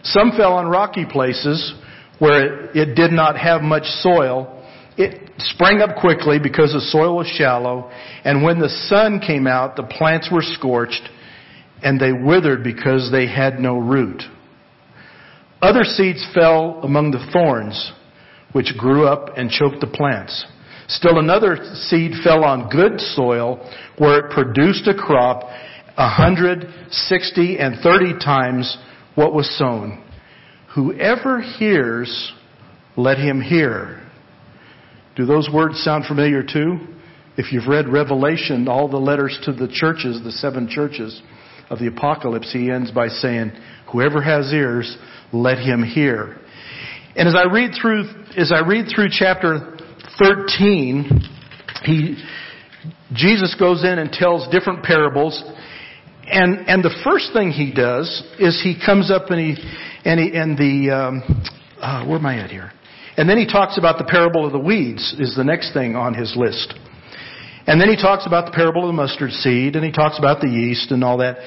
Some 0.02 0.32
fell 0.36 0.54
on 0.54 0.66
rocky 0.66 1.04
places 1.04 1.74
where 2.18 2.70
it, 2.70 2.76
it 2.76 2.94
did 2.94 3.12
not 3.12 3.36
have 3.36 3.62
much 3.62 3.84
soil. 3.84 4.64
It 4.96 5.30
sprang 5.38 5.80
up 5.80 5.96
quickly 6.00 6.38
because 6.42 6.72
the 6.72 6.80
soil 6.80 7.16
was 7.16 7.26
shallow, 7.26 7.90
and 8.24 8.42
when 8.42 8.58
the 8.58 8.68
sun 8.68 9.20
came 9.20 9.46
out, 9.46 9.76
the 9.76 9.82
plants 9.82 10.30
were 10.32 10.42
scorched, 10.42 11.08
and 11.82 12.00
they 12.00 12.12
withered 12.12 12.64
because 12.64 13.10
they 13.10 13.26
had 13.26 13.58
no 13.58 13.78
root. 13.78 14.22
Other 15.60 15.84
seeds 15.84 16.26
fell 16.34 16.80
among 16.82 17.10
the 17.10 17.26
thorns, 17.32 17.92
which 18.52 18.74
grew 18.78 19.06
up 19.06 19.36
and 19.36 19.50
choked 19.50 19.80
the 19.80 19.86
plants. 19.86 20.46
Still 20.88 21.18
another 21.18 21.56
seed 21.88 22.12
fell 22.22 22.44
on 22.44 22.68
good 22.68 23.00
soil 23.00 23.58
where 23.98 24.26
it 24.26 24.32
produced 24.32 24.86
a 24.86 24.94
crop 24.94 25.42
a 25.96 26.08
hundred, 26.08 26.66
sixty, 26.90 27.58
and 27.58 27.76
thirty 27.82 28.12
times 28.18 28.76
what 29.14 29.32
was 29.32 29.48
sown. 29.58 30.04
Whoever 30.74 31.40
hears, 31.40 32.32
let 32.96 33.18
him 33.18 33.40
hear. 33.40 34.02
Do 35.16 35.24
those 35.24 35.48
words 35.52 35.82
sound 35.82 36.04
familiar 36.04 36.42
too? 36.42 36.78
If 37.38 37.52
you've 37.52 37.66
read 37.66 37.88
Revelation, 37.88 38.68
all 38.68 38.88
the 38.88 38.98
letters 38.98 39.38
to 39.44 39.52
the 39.52 39.68
churches, 39.68 40.22
the 40.22 40.32
seven 40.32 40.68
churches 40.68 41.22
of 41.70 41.78
the 41.78 41.86
apocalypse, 41.86 42.52
he 42.52 42.70
ends 42.70 42.90
by 42.90 43.08
saying, 43.08 43.52
whoever 43.90 44.22
has 44.22 44.52
ears, 44.52 44.96
let 45.32 45.58
him 45.58 45.82
hear. 45.82 46.38
And 47.14 47.26
as 47.26 47.34
I 47.34 47.50
read 47.50 47.72
through, 47.80 48.04
as 48.36 48.52
I 48.52 48.60
read 48.66 48.86
through 48.94 49.08
chapter 49.10 49.75
13, 50.18 51.22
he, 51.84 52.16
Jesus 53.12 53.54
goes 53.58 53.84
in 53.84 53.98
and 53.98 54.10
tells 54.10 54.48
different 54.48 54.82
parables. 54.84 55.42
And, 56.26 56.68
and 56.68 56.82
the 56.82 56.94
first 57.04 57.32
thing 57.32 57.50
he 57.50 57.72
does 57.72 58.08
is 58.38 58.60
he 58.62 58.80
comes 58.84 59.10
up 59.10 59.30
and 59.30 59.40
he, 59.40 59.62
and 60.04 60.20
he, 60.20 60.36
and 60.36 60.58
the, 60.58 60.94
um, 60.94 61.44
uh, 61.80 62.04
where 62.06 62.18
am 62.18 62.26
I 62.26 62.38
at 62.38 62.50
here? 62.50 62.72
And 63.16 63.28
then 63.28 63.38
he 63.38 63.46
talks 63.46 63.78
about 63.78 63.98
the 63.98 64.04
parable 64.04 64.44
of 64.44 64.52
the 64.52 64.58
weeds 64.58 65.14
is 65.18 65.34
the 65.36 65.44
next 65.44 65.72
thing 65.72 65.96
on 65.96 66.14
his 66.14 66.34
list. 66.36 66.74
And 67.66 67.80
then 67.80 67.88
he 67.88 67.96
talks 67.96 68.26
about 68.26 68.46
the 68.46 68.52
parable 68.52 68.82
of 68.82 68.88
the 68.88 68.92
mustard 68.92 69.30
seed 69.30 69.74
and 69.76 69.84
he 69.84 69.90
talks 69.90 70.18
about 70.18 70.40
the 70.40 70.48
yeast 70.48 70.92
and 70.92 71.02
all 71.02 71.18
that. 71.18 71.38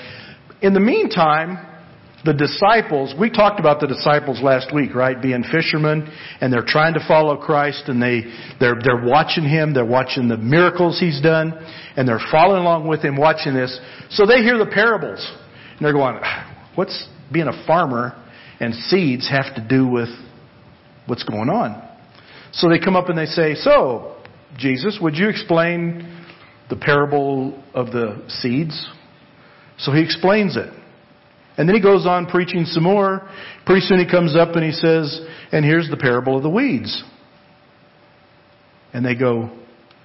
In 0.62 0.74
the 0.74 0.80
meantime, 0.80 1.66
the 2.26 2.34
disciples, 2.34 3.14
we 3.18 3.30
talked 3.30 3.60
about 3.60 3.80
the 3.80 3.88
disciples 3.88 4.42
last 4.42 4.74
week, 4.74 4.94
right? 4.94 5.22
Being 5.22 5.44
fishermen 5.44 6.12
and 6.42 6.52
they're 6.52 6.66
trying 6.66 6.94
to 6.96 7.00
follow 7.08 7.38
Christ 7.38 7.84
and 7.88 8.02
they, 8.02 8.24
they're, 8.60 8.76
they're 8.84 9.06
watching 9.06 9.46
Him, 9.46 9.74
they're 9.74 9.86
watching 9.86 10.28
the 10.28 10.38
miracles 10.38 11.00
He's 11.00 11.22
done 11.22 11.54
and 11.96 12.08
they're 12.08 12.22
following 12.32 12.62
along 12.62 12.88
with 12.88 13.02
Him 13.02 13.16
watching 13.16 13.54
this. 13.54 13.80
So 14.12 14.26
they 14.26 14.42
hear 14.42 14.58
the 14.58 14.70
parables 14.72 15.26
and 15.78 15.86
they're 15.86 15.94
going, 15.94 16.20
ah, 16.22 16.72
what's 16.76 17.08
being 17.32 17.48
a 17.48 17.66
farmer 17.66 18.22
and 18.60 18.74
seeds 18.76 19.30
have 19.30 19.56
to 19.56 19.66
do 19.68 19.88
with 19.88 20.10
what's 21.06 21.24
going 21.24 21.50
on? 21.50 21.88
So 22.52 22.68
they 22.68 22.80
come 22.80 22.96
up 22.96 23.10
and 23.10 23.18
they 23.18 23.26
say, 23.28 23.56
so, 23.56 24.18
Jesus, 24.58 25.00
would 25.02 25.16
you 25.16 25.30
explain 25.30 26.26
the 26.70 26.76
parable 26.76 27.64
of 27.74 27.88
the 27.88 28.26
seeds? 28.28 28.88
So 29.78 29.94
he 29.94 30.02
explains 30.02 30.58
it. 30.58 30.74
And 31.60 31.68
then 31.68 31.76
he 31.76 31.82
goes 31.82 32.08
on 32.08 32.26
preaching 32.26 32.64
some 32.64 32.84
more. 32.84 33.30
Pretty 33.66 33.82
soon 33.82 34.00
he 34.00 34.10
comes 34.10 34.34
up 34.34 34.56
and 34.56 34.64
he 34.64 34.72
says, 34.72 35.20
and 35.52 35.66
here's 35.66 35.90
the 35.90 35.98
parable 35.98 36.38
of 36.38 36.42
the 36.42 36.50
weeds. 36.50 37.04
And 38.94 39.06
they 39.06 39.14
go, 39.14 39.52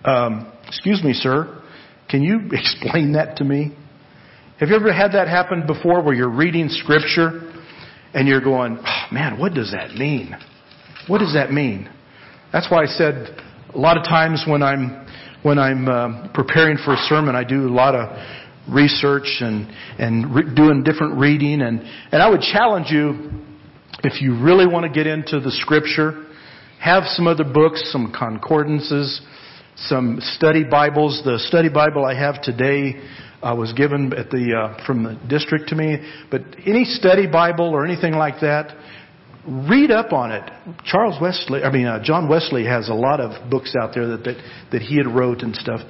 um, 0.05 0.53
excuse 0.67 1.03
me, 1.05 1.13
sir, 1.13 1.63
can 2.11 2.25
you 2.25 2.41
explain 2.53 3.13
that 3.13 3.37
to 3.37 3.45
me? 3.45 3.73
Have 4.59 4.69
you 4.69 4.75
ever 4.75 4.93
had 4.93 5.13
that 5.13 5.29
happen 5.29 5.65
before 5.65 6.03
where 6.03 6.13
you're 6.13 6.29
reading 6.29 6.69
scripture 6.69 7.53
and 8.15 8.27
you're 8.27 8.41
going, 8.43 8.77
oh, 8.85 9.15
man, 9.15 9.39
what 9.39 9.55
does 9.55 9.71
that 9.71 9.95
mean? 9.95 10.35
What 11.07 11.19
does 11.19 11.35
that 11.35 11.53
mean? 11.53 11.89
That's 12.53 12.69
why 12.69 12.83
I 12.83 12.87
said 12.87 13.41
a 13.73 13.79
lot 13.79 13.97
of 13.97 14.03
times 14.03 14.45
when 14.49 14.65
I'm 14.65 15.07
when 15.43 15.59
I'm 15.59 15.87
uh, 15.87 16.33
preparing 16.33 16.79
for 16.85 16.95
a 16.95 16.97
sermon, 16.97 17.37
I 17.37 17.45
do 17.45 17.69
a 17.69 17.71
lot 17.71 17.95
of 17.95 18.09
research 18.69 19.39
and, 19.41 19.69
and 19.99 20.35
re- 20.35 20.55
doing 20.55 20.83
different 20.83 21.19
reading. 21.19 21.63
And, 21.63 21.81
and 21.81 22.23
I 22.23 22.29
would 22.29 22.41
challenge 22.41 22.87
you, 22.91 23.31
if 24.03 24.21
you 24.21 24.43
really 24.43 24.67
want 24.67 24.85
to 24.85 24.93
get 24.93 25.07
into 25.07 25.41
the 25.41 25.51
scripture, 25.51 26.27
have 26.81 27.05
some 27.07 27.27
other 27.27 27.45
books, 27.45 27.91
some 27.93 28.13
concordances, 28.17 29.21
some 29.77 30.19
study 30.21 30.65
Bibles. 30.65 31.23
The 31.25 31.39
study 31.39 31.69
Bible 31.69 32.05
I 32.05 32.15
have 32.15 32.43
today 32.43 33.01
uh, 33.43 33.55
was 33.57 33.73
given 33.73 34.13
at 34.13 34.31
the 34.31 34.55
uh, 34.55 34.87
from 34.87 35.03
the 35.03 35.21
district 35.29 35.69
to 35.69 35.75
me. 35.75 35.99
But 36.31 36.43
any 36.67 36.85
study 36.85 37.27
Bible 37.27 37.71
or 37.71 37.85
anything 37.85 38.13
like 38.13 38.41
that, 38.41 38.77
read 39.69 39.91
up 39.91 40.13
on 40.13 40.33
it. 40.33 40.51
Charles 40.85 41.21
Wesley, 41.21 41.63
I 41.63 41.73
mean 41.73 41.87
uh, 41.87 42.03
John 42.03 42.29
Wesley 42.29 42.65
has 42.67 42.89
a 42.89 42.95
lot 42.95 43.21
of 43.21 43.51
books 43.51 43.75
out 43.81 43.93
there 43.95 44.07
that, 44.09 44.25
that 44.25 44.37
that 44.73 44.83
he 44.83 44.97
had 44.97 45.07
wrote 45.07 45.43
and 45.43 45.55
stuff. 45.57 45.81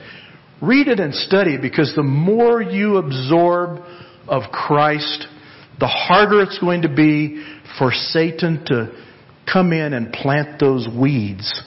Read 0.66 0.88
it 0.88 1.00
and 1.00 1.14
study 1.14 1.56
because 1.60 1.92
the 1.94 2.02
more 2.02 2.62
you 2.62 2.96
absorb 2.96 3.80
of 4.28 4.42
Christ, 4.50 5.26
the 5.78 5.86
harder 5.86 6.42
it's 6.42 6.58
going 6.58 6.82
to 6.82 6.88
be 6.88 7.44
for 7.78 7.92
Satan 7.92 8.64
to 8.66 9.04
come 9.52 9.72
in 9.72 9.92
and 9.92 10.12
plant 10.12 10.60
those 10.60 10.88
weeds 10.88 11.62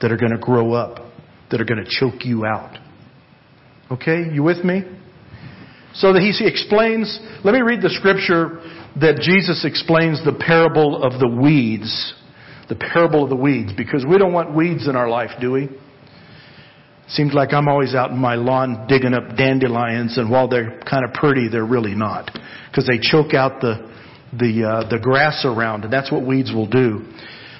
that 0.00 0.12
are 0.12 0.16
going 0.16 0.32
to 0.32 0.38
grow 0.38 0.72
up, 0.72 1.12
that 1.50 1.60
are 1.60 1.64
going 1.64 1.84
to 1.84 1.90
choke 1.90 2.24
you 2.24 2.44
out. 2.44 2.78
Okay, 3.90 4.24
you 4.32 4.42
with 4.42 4.64
me? 4.64 4.82
So 5.94 6.12
that 6.12 6.20
he 6.20 6.46
explains, 6.46 7.20
let 7.44 7.52
me 7.52 7.60
read 7.60 7.82
the 7.82 7.90
scripture 7.90 8.60
that 9.00 9.20
Jesus 9.20 9.64
explains 9.64 10.24
the 10.24 10.32
parable 10.32 11.02
of 11.02 11.20
the 11.20 11.28
weeds. 11.28 12.14
The 12.68 12.76
parable 12.76 13.24
of 13.24 13.30
the 13.30 13.36
weeds, 13.36 13.72
because 13.76 14.04
we 14.08 14.18
don't 14.18 14.32
want 14.32 14.54
weeds 14.54 14.88
in 14.88 14.96
our 14.96 15.08
life, 15.08 15.30
do 15.40 15.52
we? 15.52 15.68
Seems 17.08 17.34
like 17.34 17.52
I'm 17.52 17.68
always 17.68 17.94
out 17.94 18.10
in 18.10 18.18
my 18.18 18.34
lawn 18.34 18.86
digging 18.88 19.14
up 19.14 19.36
dandelions, 19.36 20.16
and 20.16 20.30
while 20.30 20.48
they're 20.48 20.80
kind 20.88 21.04
of 21.04 21.12
pretty, 21.12 21.48
they're 21.48 21.64
really 21.64 21.94
not, 21.94 22.30
because 22.70 22.86
they 22.86 22.98
choke 22.98 23.34
out 23.34 23.60
the 23.60 23.92
the 24.32 24.64
uh, 24.64 24.88
the 24.88 24.98
grass 24.98 25.44
around, 25.44 25.84
and 25.84 25.92
that's 25.92 26.10
what 26.10 26.26
weeds 26.26 26.52
will 26.52 26.68
do. 26.68 27.04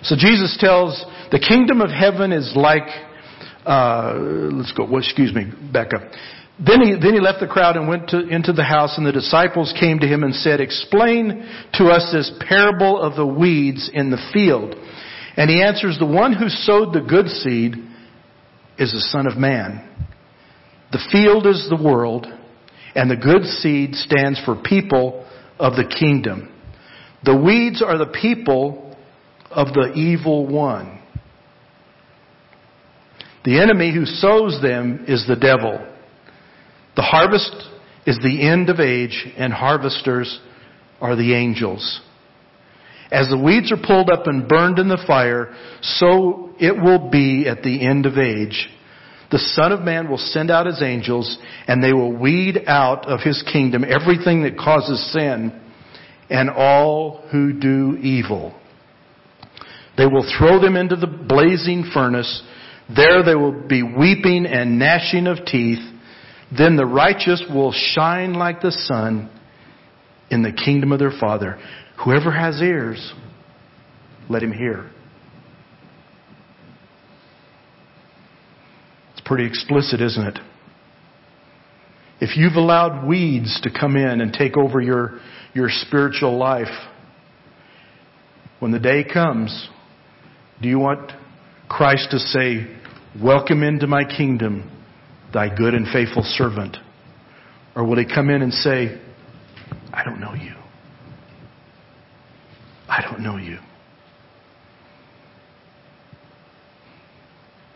So 0.02 0.16
Jesus 0.16 0.56
tells 0.58 1.04
the 1.30 1.38
kingdom 1.38 1.80
of 1.80 1.90
heaven 1.90 2.32
is 2.32 2.52
like. 2.56 2.88
Uh, 3.66 4.12
let's 4.52 4.72
go. 4.72 4.84
Well, 4.84 4.98
excuse 4.98 5.34
me. 5.34 5.50
Up. 5.74 6.02
Then 6.58 6.82
he, 6.82 6.92
then 6.92 7.14
he 7.14 7.20
left 7.20 7.40
the 7.40 7.48
crowd 7.48 7.76
and 7.76 7.88
went 7.88 8.10
to, 8.10 8.28
into 8.28 8.52
the 8.52 8.62
house 8.62 8.96
and 8.96 9.06
the 9.06 9.12
disciples 9.12 9.74
came 9.80 9.98
to 9.98 10.06
him 10.06 10.22
and 10.22 10.34
said, 10.34 10.60
explain 10.60 11.48
to 11.74 11.86
us 11.86 12.12
this 12.12 12.30
parable 12.46 13.00
of 13.00 13.16
the 13.16 13.26
weeds 13.26 13.90
in 13.92 14.10
the 14.10 14.22
field. 14.32 14.76
And 15.36 15.50
he 15.50 15.62
answers, 15.62 15.98
the 15.98 16.06
one 16.06 16.32
who 16.32 16.48
sowed 16.48 16.92
the 16.92 17.00
good 17.00 17.26
seed 17.28 17.74
is 18.78 18.93
the 18.93 19.00
Son 19.00 19.26
of 19.26 19.37
Man. 19.37 19.88
The 20.93 21.02
field 21.11 21.47
is 21.47 21.66
the 21.69 21.83
world 21.83 22.26
and 22.95 23.11
the 23.11 23.16
good 23.16 23.45
seed 23.45 23.95
stands 23.95 24.40
for 24.45 24.54
people 24.62 25.26
of 25.59 25.75
the 25.75 25.93
kingdom. 25.99 26.50
The 27.25 27.37
weeds 27.37 27.83
are 27.83 27.99
the 27.99 28.07
people 28.21 28.97
of 29.50 29.69
the 29.69 29.93
evil 29.95 30.47
one. 30.47 31.00
The 33.45 33.61
enemy 33.61 33.93
who 33.93 34.07
sows 34.07 34.61
them 34.62 35.04
is 35.09 35.26
the 35.26 35.37
devil. 35.37 35.87
The 36.97 37.02
harvest 37.02 37.54
is 38.07 38.19
the 38.23 38.49
end 38.49 38.71
of 38.71 38.81
age, 38.81 39.26
and 39.37 39.52
harvesters 39.52 40.40
are 41.00 41.16
the 41.16 41.35
angels. 41.35 42.00
As 43.11 43.28
the 43.28 43.38
weeds 43.38 43.73
are 43.73 43.81
pulled 43.83 44.11
up 44.11 44.26
and 44.26 44.49
burned 44.49 44.78
in 44.78 44.88
the 44.88 45.02
fire, 45.07 45.54
so 45.83 46.43
it 46.58 46.80
will 46.80 47.11
be 47.11 47.46
at 47.49 47.62
the 47.62 47.87
end 47.87 48.06
of 48.06 48.18
age. 48.18 48.68
The 49.30 49.38
Son 49.38 49.73
of 49.73 49.80
Man 49.80 50.08
will 50.08 50.18
send 50.18 50.50
out 50.50 50.66
His 50.66 50.82
angels, 50.82 51.38
and 51.66 51.82
they 51.82 51.92
will 51.92 52.12
weed 52.16 52.64
out 52.66 53.06
of 53.06 53.20
His 53.20 53.42
kingdom 53.52 53.84
everything 53.84 54.42
that 54.44 54.56
causes 54.56 55.12
sin 55.12 55.61
and 56.30 56.50
all 56.50 57.25
who 57.30 57.52
do 57.52 57.96
evil. 58.00 58.54
They 59.96 60.06
will 60.06 60.30
throw 60.38 60.61
them 60.61 60.76
into 60.76 60.96
the 60.96 61.06
blazing 61.06 61.90
furnace. 61.92 62.42
There 62.94 63.23
they 63.23 63.34
will 63.34 63.67
be 63.67 63.82
weeping 63.82 64.47
and 64.47 64.78
gnashing 64.78 65.26
of 65.26 65.45
teeth. 65.47 65.78
Then 66.56 66.76
the 66.76 66.86
righteous 66.86 67.43
will 67.52 67.73
shine 67.73 68.34
like 68.34 68.60
the 68.60 68.73
sun 68.73 69.30
in 70.30 70.43
the 70.43 70.52
kingdom 70.52 70.93
of 70.93 70.99
their 70.99 71.12
Father. 71.19 71.58
Whoever 72.04 72.30
has 72.30 72.60
ears, 72.60 73.12
let 74.28 74.43
him 74.43 74.52
hear. 74.52 74.90
Pretty 79.25 79.47
explicit, 79.47 80.00
isn't 80.00 80.26
it? 80.26 80.39
If 82.21 82.37
you've 82.37 82.54
allowed 82.54 83.06
weeds 83.06 83.60
to 83.63 83.71
come 83.71 83.97
in 83.97 84.21
and 84.21 84.32
take 84.32 84.56
over 84.56 84.80
your, 84.80 85.21
your 85.52 85.69
spiritual 85.69 86.39
life, 86.39 86.69
when 88.60 88.71
the 88.71 88.78
day 88.78 89.04
comes, 89.04 89.69
do 90.63 90.69
you 90.69 90.78
want 90.78 91.13
Christ 91.69 92.08
to 92.13 92.19
say, 92.19 92.67
Welcome 93.21 93.63
into 93.63 93.87
my 93.87 94.04
kingdom? 94.04 94.71
thy 95.34 95.54
good 95.54 95.75
and 95.75 95.87
faithful 95.89 96.23
servant? 96.23 96.78
Or 97.76 97.84
will 97.84 97.99
he 97.99 98.06
come 98.06 98.30
in 98.30 98.41
and 98.41 98.54
say, 98.54 99.00
I 99.93 100.04
don't 100.04 100.21
know 100.21 100.32
you. 100.32 100.54
I 102.89 103.02
don't 103.02 103.21
know 103.21 103.37
you. 103.37 103.58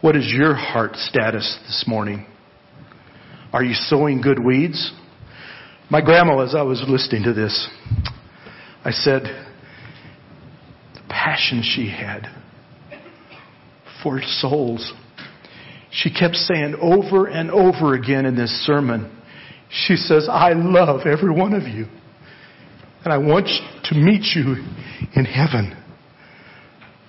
What 0.08 0.16
is 0.16 0.32
your 0.32 0.54
heart 0.54 0.96
status 0.96 1.58
this 1.66 1.84
morning? 1.86 2.26
Are 3.52 3.62
you 3.62 3.74
sowing 3.74 4.22
good 4.22 4.42
weeds? 4.42 4.90
My 5.90 6.00
grandma, 6.00 6.38
as 6.38 6.54
I 6.54 6.62
was 6.62 6.82
listening 6.88 7.24
to 7.24 7.34
this, 7.34 7.68
I 8.86 8.90
said, 8.90 9.24
the 10.94 11.00
passion 11.10 11.62
she 11.62 11.90
had 11.90 12.26
for 14.02 14.22
souls 14.22 14.94
she 15.90 16.10
kept 16.10 16.36
saying 16.36 16.76
over 16.80 17.26
and 17.26 17.50
over 17.50 17.92
again 17.92 18.24
in 18.24 18.34
this 18.34 18.64
sermon, 18.64 19.14
she 19.68 19.96
says, 19.96 20.26
I 20.26 20.54
love 20.54 21.00
every 21.04 21.34
one 21.34 21.52
of 21.52 21.64
you. 21.64 21.84
And 23.04 23.12
I 23.12 23.18
want 23.18 23.48
to 23.84 23.94
meet 23.94 24.34
you 24.34 24.54
in 25.14 25.26
heaven. 25.26 25.76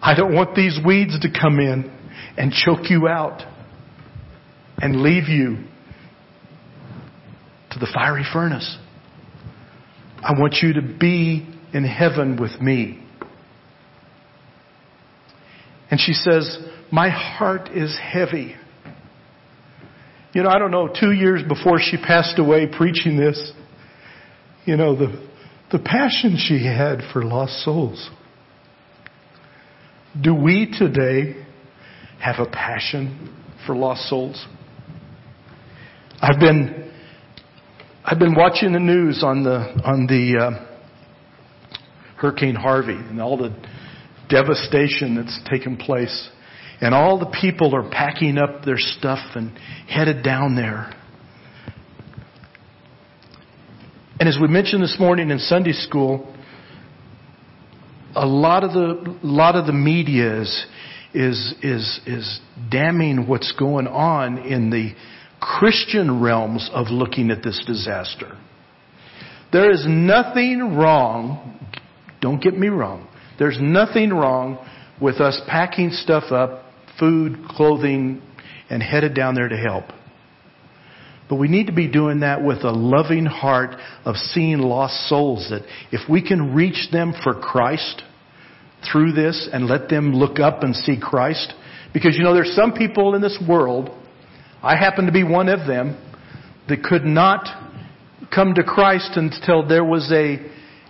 I 0.02 0.16
don't 0.16 0.36
want 0.36 0.54
these 0.54 0.78
weeds 0.86 1.18
to 1.22 1.30
come 1.32 1.62
in 1.62 1.96
and 2.38 2.52
choke 2.52 2.90
you 2.90 3.08
out 3.08 3.42
and 4.78 5.02
leave 5.02 5.28
you 5.28 5.58
to 7.72 7.80
the 7.80 7.88
fiery 7.94 8.26
furnace. 8.32 8.78
I 10.18 10.34
want 10.40 10.58
you 10.62 10.74
to 10.74 10.82
be 10.82 11.48
in 11.74 11.84
heaven 11.84 12.40
with 12.40 12.60
me. 12.62 13.06
And 15.92 16.00
she 16.00 16.14
says, 16.14 16.58
My 16.92 17.10
heart 17.10 17.70
is 17.70 17.98
heavy. 18.02 18.56
You 20.34 20.44
know, 20.44 20.50
I 20.50 20.60
don't 20.60 20.72
know, 20.72 20.88
two 20.88 21.12
years 21.12 21.42
before 21.48 21.80
she 21.80 21.98
passed 21.98 22.38
away 22.38 22.68
preaching 22.68 23.18
this, 23.18 23.52
you 24.66 24.78
know, 24.78 24.96
the, 24.96 25.28
the 25.72 25.80
passion 25.80 26.38
she 26.38 26.64
had 26.64 27.00
for 27.12 27.24
lost 27.24 27.64
souls. 27.64 28.10
Do 30.20 30.36
we 30.36 30.72
today 30.78 31.46
have 32.22 32.36
a 32.40 32.50
passion 32.50 33.36
for 33.66 33.76
lost 33.76 34.10
souls? 34.10 34.46
I've 36.22 36.40
been, 36.40 36.92
I've 38.04 38.20
been 38.20 38.36
watching 38.36 38.74
the 38.74 38.80
news 38.80 39.24
on 39.24 39.44
the, 39.44 39.58
on 39.84 40.08
the, 40.08 40.38
uh, 40.38 40.66
Hurricane 42.18 42.56
Harvey 42.56 42.94
and 42.94 43.22
all 43.22 43.38
the 43.38 43.56
devastation 44.30 45.16
that's 45.16 45.40
taken 45.50 45.78
place 45.78 46.30
and 46.82 46.94
all 46.94 47.20
the 47.20 47.34
people 47.42 47.76
are 47.76 47.90
packing 47.90 48.38
up 48.38 48.64
their 48.64 48.78
stuff 48.78 49.20
and 49.36 49.58
headed 49.88 50.24
down 50.24 50.56
there. 50.56 50.94
And 54.20 54.28
as 54.28 54.38
we 54.42 54.48
mentioned 54.48 54.84
this 54.84 54.98
morning 55.00 55.30
in 55.30 55.40
Sunday 55.40 55.72
school, 55.72 56.34
a 58.16 58.26
lot 58.26 58.64
of 58.64 58.74
the 58.74 59.18
a 59.24 59.26
lot 59.26 59.56
of 59.56 59.66
the 59.66 59.74
media 59.74 60.42
is 60.42 60.66
is 61.14 61.56
is 61.64 62.00
is 62.06 62.40
damning 62.70 63.28
what's 63.28 63.52
going 63.54 63.88
on 63.88 64.40
in 64.40 64.70
the 64.70 64.94
Christian 65.40 66.22
realms 66.22 66.70
of 66.74 66.88
looking 66.90 67.32
at 67.32 67.44
this 67.44 67.64
disaster. 67.66 68.38
There 69.52 69.72
is 69.72 69.84
nothing 69.88 70.76
wrong, 70.76 71.60
don't 72.22 72.42
get 72.42 72.58
me 72.58 72.68
wrong. 72.68 73.08
There's 73.40 73.58
nothing 73.60 74.12
wrong 74.12 74.64
with 75.02 75.22
us 75.22 75.42
packing 75.48 75.92
stuff 75.92 76.32
up 76.32 76.66
food, 77.00 77.46
clothing, 77.48 78.22
and 78.70 78.84
headed 78.84 79.16
down 79.16 79.34
there 79.34 79.48
to 79.48 79.58
help. 79.58 79.86
But 81.30 81.36
we 81.36 81.48
need 81.48 81.68
to 81.68 81.74
be 81.74 81.88
doing 81.88 82.22
that 82.22 82.44
with 82.44 82.64
a 82.64 82.72
loving 82.72 83.26
heart 83.26 83.76
of 84.04 84.16
seeing 84.16 84.60
lost 84.60 85.08
souls 85.08 85.48
that 85.52 85.62
if 85.92 86.10
we 86.10 86.28
can 86.28 86.54
reach 86.54 86.90
them 86.92 87.14
for 87.24 87.34
Christ 87.34 88.04
through 88.92 89.14
this 89.14 89.50
and 89.52 89.68
let 89.68 89.90
them 89.90 90.14
look 90.14 90.40
up 90.40 90.64
and 90.64 90.76
see 90.76 90.98
Christ, 91.02 91.54
because 91.94 92.16
you 92.16 92.24
know 92.24 92.34
there's 92.34 92.56
some 92.56 92.74
people 92.74 93.16
in 93.16 93.22
this 93.22 93.38
world, 93.48 93.90
I 94.62 94.76
happen 94.76 95.06
to 95.06 95.12
be 95.12 95.24
one 95.24 95.50
of 95.50 95.68
them, 95.68 95.98
that 96.68 96.84
could 96.84 97.04
not 97.04 97.48
come 98.34 98.54
to 98.54 98.64
Christ 98.64 99.12
until 99.16 99.68
there 99.68 99.84
was 99.84 100.12
a 100.12 100.38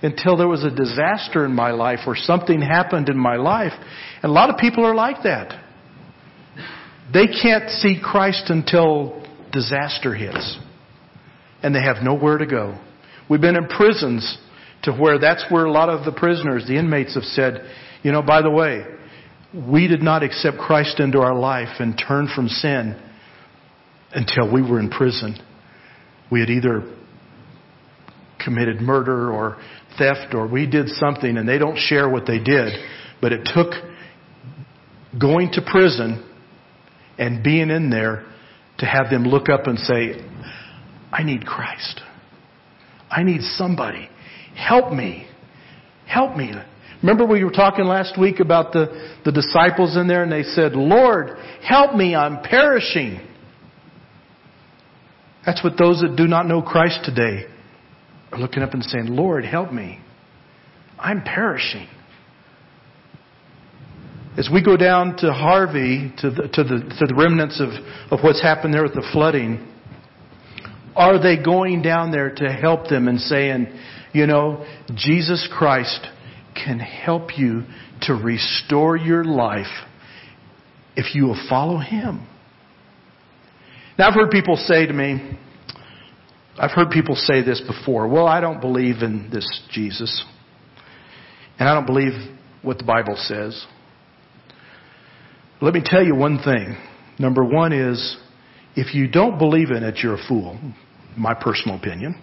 until 0.02 0.38
there 0.38 0.47
was 0.47 0.63
a 0.63 0.69
disaster 0.69 1.45
in 1.45 1.54
my 1.54 1.71
life 1.71 1.99
or 2.08 2.15
something 2.15 2.62
happened 2.62 3.10
in 3.10 3.17
my 3.17 3.36
life. 3.36 3.73
And 4.23 4.30
a 4.30 4.34
lot 4.34 4.49
of 4.49 4.58
people 4.58 4.86
are 4.86 4.95
like 4.95 5.23
that. 5.23 5.62
They 7.12 7.28
can't 7.28 7.69
see 7.69 7.99
Christ 8.02 8.45
until 8.49 9.25
disaster 9.52 10.15
hits. 10.15 10.58
and 11.62 11.75
they 11.75 11.82
have 11.82 11.97
nowhere 12.04 12.38
to 12.38 12.45
go. 12.45 12.78
We've 13.30 13.41
been 13.41 13.56
in 13.56 13.67
prisons 13.67 14.38
to 14.84 14.94
where 14.94 15.20
that's 15.20 15.46
where 15.50 15.65
a 15.65 15.72
lot 15.72 15.89
of 15.89 16.06
the 16.06 16.12
prisoners, 16.12 16.65
the 16.68 16.78
inmates 16.78 17.15
have 17.15 17.24
said, 17.24 17.70
you 18.04 18.12
know, 18.12 18.22
by 18.22 18.42
the 18.42 18.50
way, 18.50 18.86
we 19.54 19.88
did 19.88 20.02
not 20.02 20.24
accept 20.24 20.58
Christ 20.58 21.00
into 21.00 21.20
our 21.20 21.38
life 21.38 21.80
and 21.80 22.02
turn 22.08 22.30
from 22.34 22.48
sin 22.48 23.00
until 24.12 24.52
we 24.52 24.62
were 24.62 24.80
in 24.80 24.89
prison. 24.89 25.36
We 26.32 26.39
had 26.39 26.50
either 26.50 26.96
committed 28.44 28.80
murder 28.80 29.32
or 29.32 29.58
theft 29.98 30.34
or 30.34 30.48
we 30.48 30.65
did 30.65 30.88
something 30.89 31.38
and 31.38 31.48
they 31.48 31.58
don't 31.58 31.78
share 31.78 32.10
what 32.10 32.26
they 32.26 32.39
did, 32.39 32.74
but 33.22 33.34
it 33.34 33.48
took 33.54 33.74
going 35.20 35.52
to 35.54 35.62
prison 35.62 36.26
and 37.18 37.44
being 37.44 37.70
in 37.70 37.89
there 37.89 38.26
to 38.78 38.86
have 38.86 39.10
them 39.10 39.24
look 39.24 39.50
up 39.50 39.68
and 39.68 39.78
say, 39.80 40.13
I 41.12 41.24
need 41.24 41.46
Christ. 41.46 42.02
I 43.10 43.24
need 43.24 43.42
somebody. 43.42 44.09
Help 44.60 44.91
me. 44.91 45.26
Help 46.06 46.36
me. 46.36 46.54
Remember 47.02 47.26
we 47.26 47.43
were 47.43 47.52
talking 47.52 47.86
last 47.86 48.19
week 48.19 48.39
about 48.39 48.74
the, 48.74 49.15
the 49.24 49.32
disciples 49.32 49.95
in 49.95 50.08
there 50.08 50.24
and 50.24 50.32
they 50.32 50.43
said, 50.43 50.74
Lord, 50.74 51.38
help 51.63 51.95
me, 51.95 52.13
I'm 52.13 52.41
perishing. 52.43 53.22
That's 55.45 55.63
what 55.63 55.78
those 55.78 56.02
that 56.02 56.15
do 56.17 56.28
not 56.28 56.45
know 56.45 56.62
Christ 56.62 57.00
today 57.04 57.45
are 58.32 58.39
looking 58.39 58.62
up 58.62 58.74
and 58.74 58.84
saying, 58.84 59.08
Lord, 59.08 59.45
help 59.45 59.72
me. 59.72 60.00
I'm 61.00 61.24
perishing. 61.24 61.88
As 64.38 64.50
we 64.54 64.63
go 64.63 64.76
down 64.76 65.15
to 65.17 65.32
Harvey, 65.32 66.13
to 66.17 66.30
the, 66.30 66.50
to 66.54 66.63
the, 66.63 66.95
to 67.00 67.06
the 67.08 67.15
remnants 67.15 67.62
of, 67.62 67.69
of 68.12 68.24
what's 68.24 68.41
happened 68.41 68.74
there 68.74 68.84
with 68.84 68.93
the 68.93 69.08
flooding, 69.13 69.65
are 70.95 71.22
they 71.22 71.41
going 71.41 71.82
down 71.82 72.12
there 72.12 72.34
to 72.36 72.52
help 72.52 72.89
them 72.89 73.08
and 73.08 73.19
saying, 73.19 73.67
you 74.13 74.28
know, 74.28 74.65
Jesus 74.95 75.48
Christ 75.52 76.08
can 76.56 76.80
help 76.80 77.38
you 77.38 77.63
to 78.02 78.13
restore 78.13 78.98
your 78.98 79.24
life 79.24 79.67
if 80.95 81.15
you 81.15 81.26
will 81.26 81.48
follow 81.50 81.78
Him? 81.78 82.28
Now 83.98 84.08
I've 84.08 84.15
heard 84.15 84.32
people 84.32 84.56
say 84.56 84.86
to 84.86 84.93
me, 84.93 85.38
I've 86.58 86.72
heard 86.72 86.89
people 86.89 87.15
say 87.15 87.41
this 87.41 87.62
before, 87.62 88.08
well, 88.08 88.28
I 88.28 88.41
don't 88.41 88.60
believe 88.60 88.98
in 89.02 89.30
this 89.32 89.62
Jesus. 89.72 90.26
And 91.58 91.69
I 91.69 91.74
don't 91.74 91.86
believe 91.86 92.13
what 92.62 92.78
the 92.78 92.84
Bible 92.84 93.15
says. 93.17 93.65
Let 95.62 95.74
me 95.74 95.82
tell 95.84 96.04
you 96.04 96.15
one 96.15 96.39
thing. 96.43 96.78
Number 97.17 97.43
one 97.43 97.74
is, 97.74 98.17
if 98.76 98.93
you 98.93 99.10
don't 99.10 99.38
believe 99.38 99.72
in 99.72 99.84
it, 99.84 100.00
you're 100.02 100.15
a 100.15 100.28
fool. 100.28 100.58
My 101.17 101.34
personal 101.34 101.78
opinion. 101.78 102.22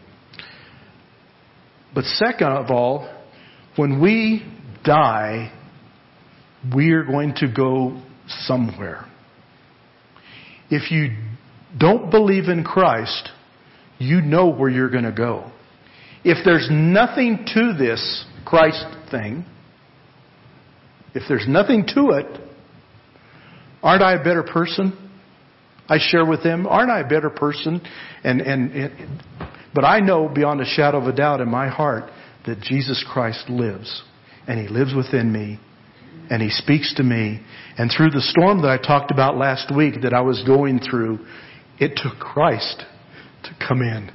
But 1.97 2.05
second 2.05 2.47
of 2.47 2.71
all, 2.71 3.13
when 3.75 4.01
we 4.01 4.47
die, 4.85 5.53
we 6.73 6.93
are 6.93 7.03
going 7.03 7.35
to 7.39 7.53
go 7.53 8.01
somewhere. 8.29 9.07
If 10.71 10.93
you 10.93 11.17
don't 11.77 12.11
believe 12.13 12.45
in 12.45 12.63
Christ, 12.63 13.31
you 13.99 14.21
know 14.21 14.49
where 14.49 14.71
you're 14.71 14.91
going 14.91 15.05
to 15.05 15.13
go. 15.13 15.51
If 16.23 16.45
there's 16.45 16.69
nothing 16.71 17.45
to 17.55 17.73
this 17.77 18.25
Christ 18.45 18.85
thing, 19.11 19.45
if 21.15 21.25
there's 21.29 21.47
nothing 21.49 21.87
to 21.95 22.11
it, 22.11 22.47
Aren't 23.87 24.03
I 24.03 24.15
a 24.15 24.25
better 24.25 24.43
person? 24.43 24.99
I 25.89 25.99
share 26.01 26.27
with 26.27 26.43
them, 26.43 26.67
aren't 26.67 26.91
I 26.91 27.01
a 27.03 27.09
better 27.09 27.31
person? 27.31 27.81
And, 28.25 28.41
and, 28.41 28.73
and, 28.73 29.23
but 29.77 29.85
I 29.85 30.01
know 30.01 30.27
beyond 30.27 30.63
a 30.63 30.65
shadow 30.65 30.97
of 30.97 31.07
a 31.07 31.13
doubt 31.13 31.43
in 31.43 31.51
my 31.51 31.69
heart 31.69 32.11
that 32.47 32.61
Jesus 32.63 33.05
Christ 33.13 33.51
lives. 33.51 34.03
And 34.49 34.59
He 34.59 34.69
lives 34.69 34.95
within 34.95 35.31
me. 35.31 35.61
And 36.31 36.41
He 36.41 36.49
speaks 36.49 36.95
to 36.95 37.03
me. 37.03 37.43
And 37.77 37.93
through 37.95 38.09
the 38.09 38.23
storm 38.23 38.63
that 38.63 38.71
I 38.71 38.79
talked 38.79 39.11
about 39.11 39.37
last 39.37 39.71
week 39.77 39.97
that 40.03 40.15
I 40.15 40.23
was 40.23 40.43
going 40.45 40.81
through, 40.81 41.19
it 41.79 41.93
took 42.03 42.19
Christ 42.19 42.85
to 43.45 43.51
come 43.69 43.83
in 43.83 44.11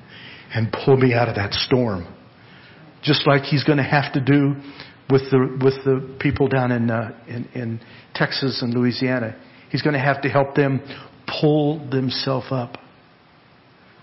and 0.52 0.76
pull 0.84 0.98
me 0.98 1.14
out 1.14 1.30
of 1.30 1.36
that 1.36 1.54
storm. 1.54 2.12
Just 3.04 3.28
like 3.28 3.44
He's 3.44 3.64
going 3.64 3.78
to 3.78 3.84
have 3.84 4.12
to 4.14 4.20
do 4.20 4.56
with 5.12 5.30
the, 5.30 5.60
with 5.64 5.76
the 5.86 6.18
people 6.20 6.48
down 6.48 6.72
in, 6.72 6.90
uh, 6.90 7.12
in, 7.28 7.46
in 7.54 7.82
Texas 8.16 8.64
and 8.64 8.74
Louisiana. 8.74 9.40
He's 9.70 9.84
going 9.84 9.94
to 9.94 10.00
have 10.00 10.24
to 10.24 10.30
help 10.30 10.56
them 10.56 10.82
pull 11.40 11.88
themselves 11.92 12.48
up 12.50 12.78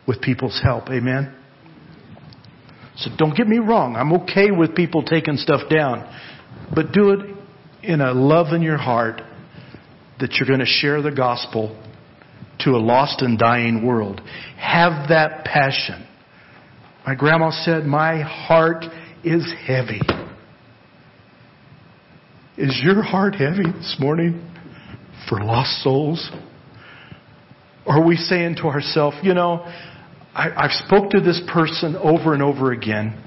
with 0.06 0.22
people's 0.22 0.60
help. 0.62 0.88
Amen? 0.88 1.34
So 2.98 3.10
don't 3.16 3.36
get 3.36 3.46
me 3.46 3.58
wrong. 3.58 3.96
I'm 3.96 4.12
okay 4.22 4.50
with 4.50 4.74
people 4.74 5.02
taking 5.02 5.36
stuff 5.36 5.68
down. 5.70 6.08
But 6.74 6.92
do 6.92 7.10
it 7.10 7.36
in 7.82 8.00
a 8.00 8.12
love 8.12 8.52
in 8.52 8.62
your 8.62 8.76
heart 8.76 9.22
that 10.20 10.32
you're 10.34 10.48
going 10.48 10.60
to 10.60 10.66
share 10.66 11.00
the 11.00 11.12
gospel 11.12 11.80
to 12.60 12.70
a 12.70 12.80
lost 12.80 13.22
and 13.22 13.38
dying 13.38 13.86
world. 13.86 14.20
Have 14.58 15.08
that 15.10 15.44
passion. 15.44 16.06
My 17.06 17.14
grandma 17.14 17.50
said, 17.50 17.84
my 17.84 18.20
heart 18.20 18.84
is 19.22 19.50
heavy. 19.66 20.00
Is 22.56 22.80
your 22.82 23.02
heart 23.02 23.36
heavy 23.36 23.70
this 23.70 23.96
morning? 24.00 24.48
for 25.28 25.42
lost 25.42 25.82
souls? 25.82 26.30
Or 27.86 27.96
are 27.96 28.06
we 28.06 28.16
saying 28.16 28.56
to 28.56 28.64
ourselves, 28.64 29.16
you 29.22 29.34
know, 29.34 29.64
I, 30.34 30.50
I've 30.56 30.72
spoke 30.86 31.10
to 31.10 31.20
this 31.20 31.40
person 31.52 31.96
over 31.96 32.34
and 32.34 32.42
over 32.42 32.72
again. 32.72 33.22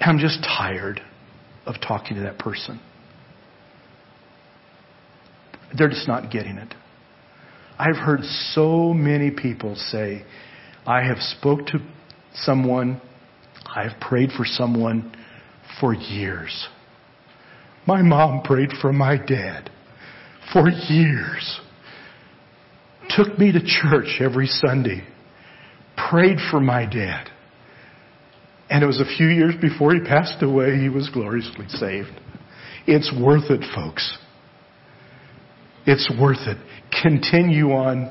I'm 0.00 0.18
just 0.18 0.42
tired 0.42 1.00
of 1.66 1.76
talking 1.86 2.16
to 2.16 2.22
that 2.22 2.38
person. 2.38 2.80
They're 5.76 5.88
just 5.88 6.08
not 6.08 6.30
getting 6.30 6.56
it. 6.56 6.74
I've 7.78 7.96
heard 7.96 8.20
so 8.52 8.92
many 8.92 9.30
people 9.30 9.74
say, 9.76 10.24
I 10.86 11.02
have 11.04 11.18
spoke 11.18 11.66
to 11.68 11.78
someone, 12.34 13.00
I 13.64 13.88
have 13.88 14.00
prayed 14.00 14.30
for 14.36 14.44
someone 14.44 15.14
for 15.80 15.94
years. 15.94 16.68
My 17.86 18.02
mom 18.02 18.42
prayed 18.42 18.70
for 18.80 18.92
my 18.92 19.16
dad 19.16 19.70
for 20.52 20.68
years. 20.68 21.60
Took 23.10 23.38
me 23.38 23.52
to 23.52 23.60
church 23.60 24.20
every 24.20 24.46
Sunday. 24.46 25.06
Prayed 25.96 26.38
for 26.50 26.60
my 26.60 26.86
dad. 26.86 27.28
And 28.70 28.82
it 28.82 28.86
was 28.86 29.00
a 29.00 29.16
few 29.16 29.26
years 29.26 29.54
before 29.60 29.94
he 29.94 30.00
passed 30.00 30.42
away, 30.42 30.78
he 30.78 30.88
was 30.88 31.10
gloriously 31.10 31.68
saved. 31.68 32.20
It's 32.86 33.12
worth 33.20 33.50
it, 33.50 33.64
folks. 33.74 34.18
It's 35.86 36.10
worth 36.20 36.46
it. 36.46 36.56
Continue 37.02 37.72
on, 37.72 38.10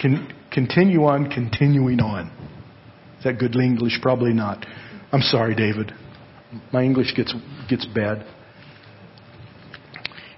con, 0.00 0.32
continue 0.50 1.04
on, 1.04 1.30
continuing 1.30 2.00
on. 2.00 2.26
Is 3.18 3.24
that 3.24 3.38
good 3.38 3.56
English? 3.56 4.00
Probably 4.02 4.32
not. 4.32 4.66
I'm 5.12 5.22
sorry, 5.22 5.54
David. 5.54 5.92
My 6.72 6.82
English 6.82 7.14
gets, 7.14 7.34
gets 7.68 7.86
bad. 7.86 8.26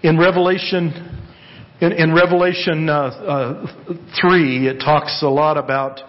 In 0.03 0.19
Revelation 0.19 1.15
in, 1.81 1.93
in 1.93 2.15
Revelation 2.15 2.89
uh, 2.89 2.93
uh, 2.93 3.67
3, 4.21 4.69
it 4.69 4.79
talks 4.79 5.23
a 5.23 5.29
lot 5.29 5.59
about, 5.59 6.01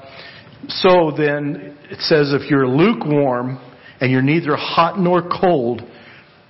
so 0.68 1.12
then, 1.16 1.78
it 1.90 2.00
says 2.02 2.34
if 2.34 2.50
you're 2.50 2.68
lukewarm 2.68 3.60
and 4.00 4.12
you're 4.12 4.22
neither 4.22 4.56
hot 4.56 5.00
nor 5.00 5.22
cold, 5.22 5.82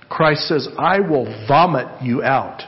Christ 0.08 0.48
says, 0.48 0.68
I 0.78 1.00
will 1.00 1.24
vomit 1.48 2.02
you 2.02 2.22
out. 2.22 2.62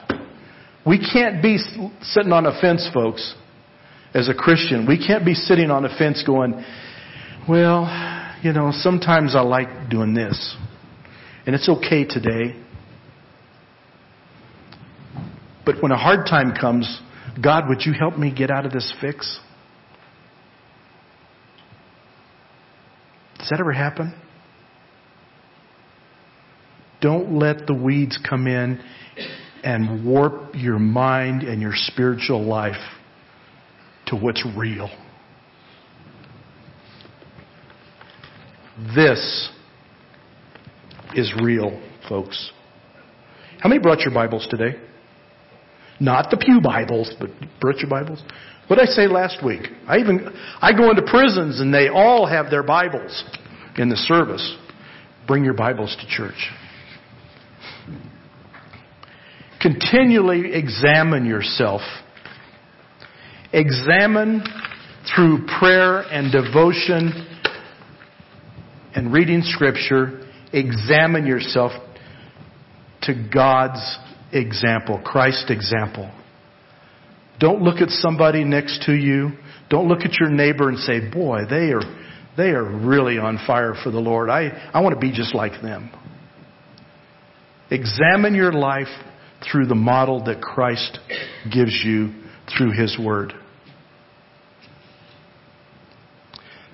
We 0.86 0.98
can't 0.98 1.42
be 1.42 1.58
sitting 2.02 2.32
on 2.32 2.46
a 2.46 2.60
fence, 2.60 2.88
folks, 2.92 3.34
as 4.14 4.28
a 4.28 4.34
Christian. 4.34 4.86
We 4.86 5.04
can't 5.04 5.24
be 5.24 5.34
sitting 5.34 5.70
on 5.70 5.84
a 5.84 5.96
fence 5.96 6.22
going, 6.26 6.64
well, 7.48 7.86
you 8.42 8.52
know, 8.52 8.70
sometimes 8.72 9.34
I 9.34 9.40
like 9.40 9.90
doing 9.90 10.14
this. 10.14 10.56
And 11.46 11.54
it's 11.54 11.68
okay 11.68 12.04
today. 12.04 12.56
But 15.64 15.82
when 15.82 15.92
a 15.92 15.96
hard 15.96 16.26
time 16.26 16.54
comes, 16.58 17.00
God, 17.42 17.68
would 17.68 17.82
you 17.84 17.92
help 17.92 18.18
me 18.18 18.34
get 18.34 18.50
out 18.50 18.66
of 18.66 18.72
this 18.72 18.92
fix? 19.00 19.40
Does 23.48 23.56
that 23.56 23.60
ever 23.60 23.72
happen? 23.72 24.12
Don't 27.00 27.38
let 27.38 27.66
the 27.66 27.72
weeds 27.72 28.18
come 28.28 28.46
in 28.46 28.78
and 29.64 30.04
warp 30.04 30.54
your 30.54 30.78
mind 30.78 31.44
and 31.44 31.58
your 31.62 31.72
spiritual 31.74 32.44
life 32.44 32.76
to 34.08 34.16
what's 34.16 34.44
real. 34.54 34.90
This 38.94 39.48
is 41.14 41.32
real, 41.42 41.80
folks. 42.06 42.52
How 43.60 43.70
many 43.70 43.80
brought 43.80 44.00
your 44.00 44.12
Bibles 44.12 44.46
today? 44.50 44.78
Not 45.98 46.30
the 46.30 46.36
Pew 46.36 46.60
Bibles, 46.60 47.14
but 47.18 47.30
brought 47.62 47.78
your 47.78 47.88
Bibles? 47.88 48.22
What 48.68 48.76
did 48.76 48.88
I 48.88 48.92
say 48.92 49.08
last 49.08 49.44
week? 49.44 49.62
I 49.86 49.96
even, 49.98 50.28
I 50.60 50.72
go 50.76 50.90
into 50.90 51.02
prisons 51.02 51.60
and 51.60 51.72
they 51.72 51.88
all 51.88 52.26
have 52.26 52.50
their 52.50 52.62
Bibles 52.62 53.24
in 53.76 53.88
the 53.88 53.96
service. 53.96 54.56
Bring 55.26 55.42
your 55.42 55.54
Bibles 55.54 55.96
to 56.00 56.06
church. 56.06 56.50
Continually 59.60 60.52
examine 60.52 61.24
yourself. 61.24 61.80
Examine 63.52 64.42
through 65.14 65.46
prayer 65.58 66.00
and 66.02 66.30
devotion 66.30 67.26
and 68.94 69.12
reading 69.12 69.40
scripture. 69.42 70.28
Examine 70.52 71.26
yourself 71.26 71.72
to 73.02 73.28
God's 73.32 73.98
example, 74.32 75.00
Christ's 75.02 75.50
example. 75.50 76.12
Don't 77.38 77.62
look 77.62 77.80
at 77.80 77.90
somebody 77.90 78.44
next 78.44 78.84
to 78.86 78.92
you. 78.92 79.30
Don't 79.70 79.88
look 79.88 80.00
at 80.00 80.18
your 80.18 80.30
neighbor 80.30 80.68
and 80.68 80.78
say, 80.78 81.10
boy, 81.10 81.40
they 81.48 81.72
are, 81.72 81.82
they 82.36 82.50
are 82.50 82.64
really 82.64 83.18
on 83.18 83.38
fire 83.46 83.74
for 83.82 83.90
the 83.90 84.00
Lord. 84.00 84.30
I, 84.30 84.70
I 84.72 84.80
want 84.80 84.94
to 84.94 85.00
be 85.00 85.12
just 85.12 85.34
like 85.34 85.62
them. 85.62 85.90
Examine 87.70 88.34
your 88.34 88.52
life 88.52 88.88
through 89.50 89.66
the 89.66 89.74
model 89.74 90.24
that 90.24 90.40
Christ 90.40 90.98
gives 91.52 91.82
you 91.84 92.12
through 92.56 92.72
His 92.72 92.98
Word. 92.98 93.34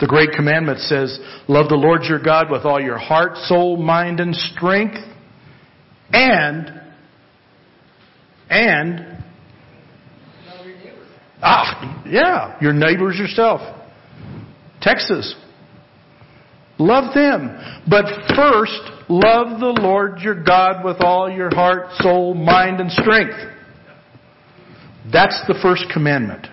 The 0.00 0.06
Great 0.06 0.30
Commandment 0.32 0.80
says, 0.80 1.18
love 1.48 1.68
the 1.68 1.76
Lord 1.76 2.02
your 2.04 2.22
God 2.22 2.50
with 2.50 2.64
all 2.64 2.80
your 2.80 2.98
heart, 2.98 3.36
soul, 3.36 3.76
mind, 3.76 4.20
and 4.20 4.34
strength. 4.34 4.98
And, 6.12 6.80
and, 8.50 9.13
ah, 11.44 12.02
yeah, 12.06 12.58
your 12.60 12.72
neighbors 12.72 13.18
yourself. 13.18 13.60
Texas. 14.80 15.34
Love 16.78 17.14
them. 17.14 17.56
But 17.88 18.04
first, 18.34 18.80
love 19.08 19.60
the 19.60 19.74
Lord 19.80 20.18
your 20.20 20.42
God 20.42 20.84
with 20.84 20.96
all 21.00 21.30
your 21.30 21.54
heart, 21.54 21.92
soul, 21.98 22.34
mind, 22.34 22.80
and 22.80 22.90
strength. 22.90 23.38
That's 25.12 25.40
the 25.46 25.54
first 25.62 25.84
commandment. 25.92 26.46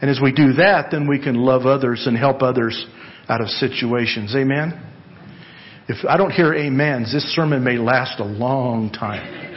And 0.00 0.10
as 0.10 0.20
we 0.22 0.32
do 0.32 0.54
that, 0.54 0.88
then 0.90 1.08
we 1.08 1.22
can 1.22 1.36
love 1.36 1.64
others 1.64 2.06
and 2.06 2.16
help 2.16 2.42
others 2.42 2.86
out 3.28 3.40
of 3.40 3.48
situations. 3.48 4.34
Amen? 4.34 4.82
If 5.88 6.04
I 6.08 6.16
don't 6.16 6.32
hear 6.32 6.52
amens, 6.52 7.12
this 7.12 7.24
sermon 7.34 7.62
may 7.62 7.78
last 7.78 8.18
a 8.18 8.24
long 8.24 8.90
time. 8.90 9.55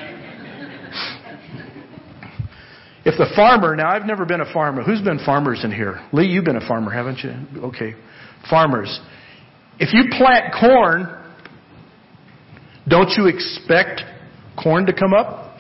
If 3.10 3.18
the 3.18 3.34
farmer, 3.36 3.76
now 3.76 3.90
I've 3.90 4.06
never 4.06 4.24
been 4.24 4.40
a 4.40 4.54
farmer. 4.54 4.84
Who's 4.84 5.02
been 5.02 5.18
farmers 5.26 5.62
in 5.64 5.72
here? 5.72 6.00
Lee, 6.14 6.28
you've 6.28 6.46
been 6.46 6.58
a 6.58 6.68
farmer, 6.68 6.92
haven't 6.92 7.18
you? 7.24 7.32
Okay. 7.70 7.96
Farmers. 8.48 9.00
If 9.80 9.96
you 9.96 10.16
plant 10.16 10.54
corn, 10.54 11.08
don't 12.88 13.10
you 13.18 13.26
expect 13.26 14.02
corn 14.62 14.86
to 14.86 14.94
come 14.94 15.16
up? 15.16 15.58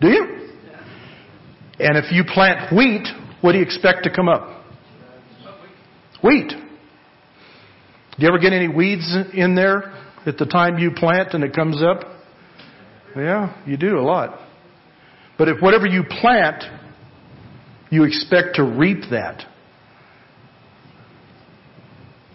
Do 0.00 0.08
you? 0.08 0.48
And 1.78 1.98
if 1.98 2.10
you 2.10 2.24
plant 2.24 2.74
wheat, 2.74 3.06
what 3.42 3.52
do 3.52 3.58
you 3.58 3.64
expect 3.64 4.04
to 4.04 4.10
come 4.10 4.30
up? 4.30 4.64
Wheat. 6.24 6.48
Do 6.48 6.56
you 8.16 8.28
ever 8.28 8.38
get 8.38 8.54
any 8.54 8.68
weeds 8.68 9.14
in 9.34 9.54
there 9.54 9.92
at 10.24 10.38
the 10.38 10.46
time 10.46 10.78
you 10.78 10.90
plant 10.90 11.34
and 11.34 11.44
it 11.44 11.54
comes 11.54 11.82
up? 11.82 12.00
Yeah, 13.14 13.62
you 13.66 13.76
do 13.76 13.98
a 13.98 14.00
lot. 14.00 14.47
But 15.38 15.48
if 15.48 15.62
whatever 15.62 15.86
you 15.86 16.02
plant, 16.02 16.64
you 17.90 18.04
expect 18.04 18.56
to 18.56 18.64
reap 18.64 19.04
that. 19.10 19.44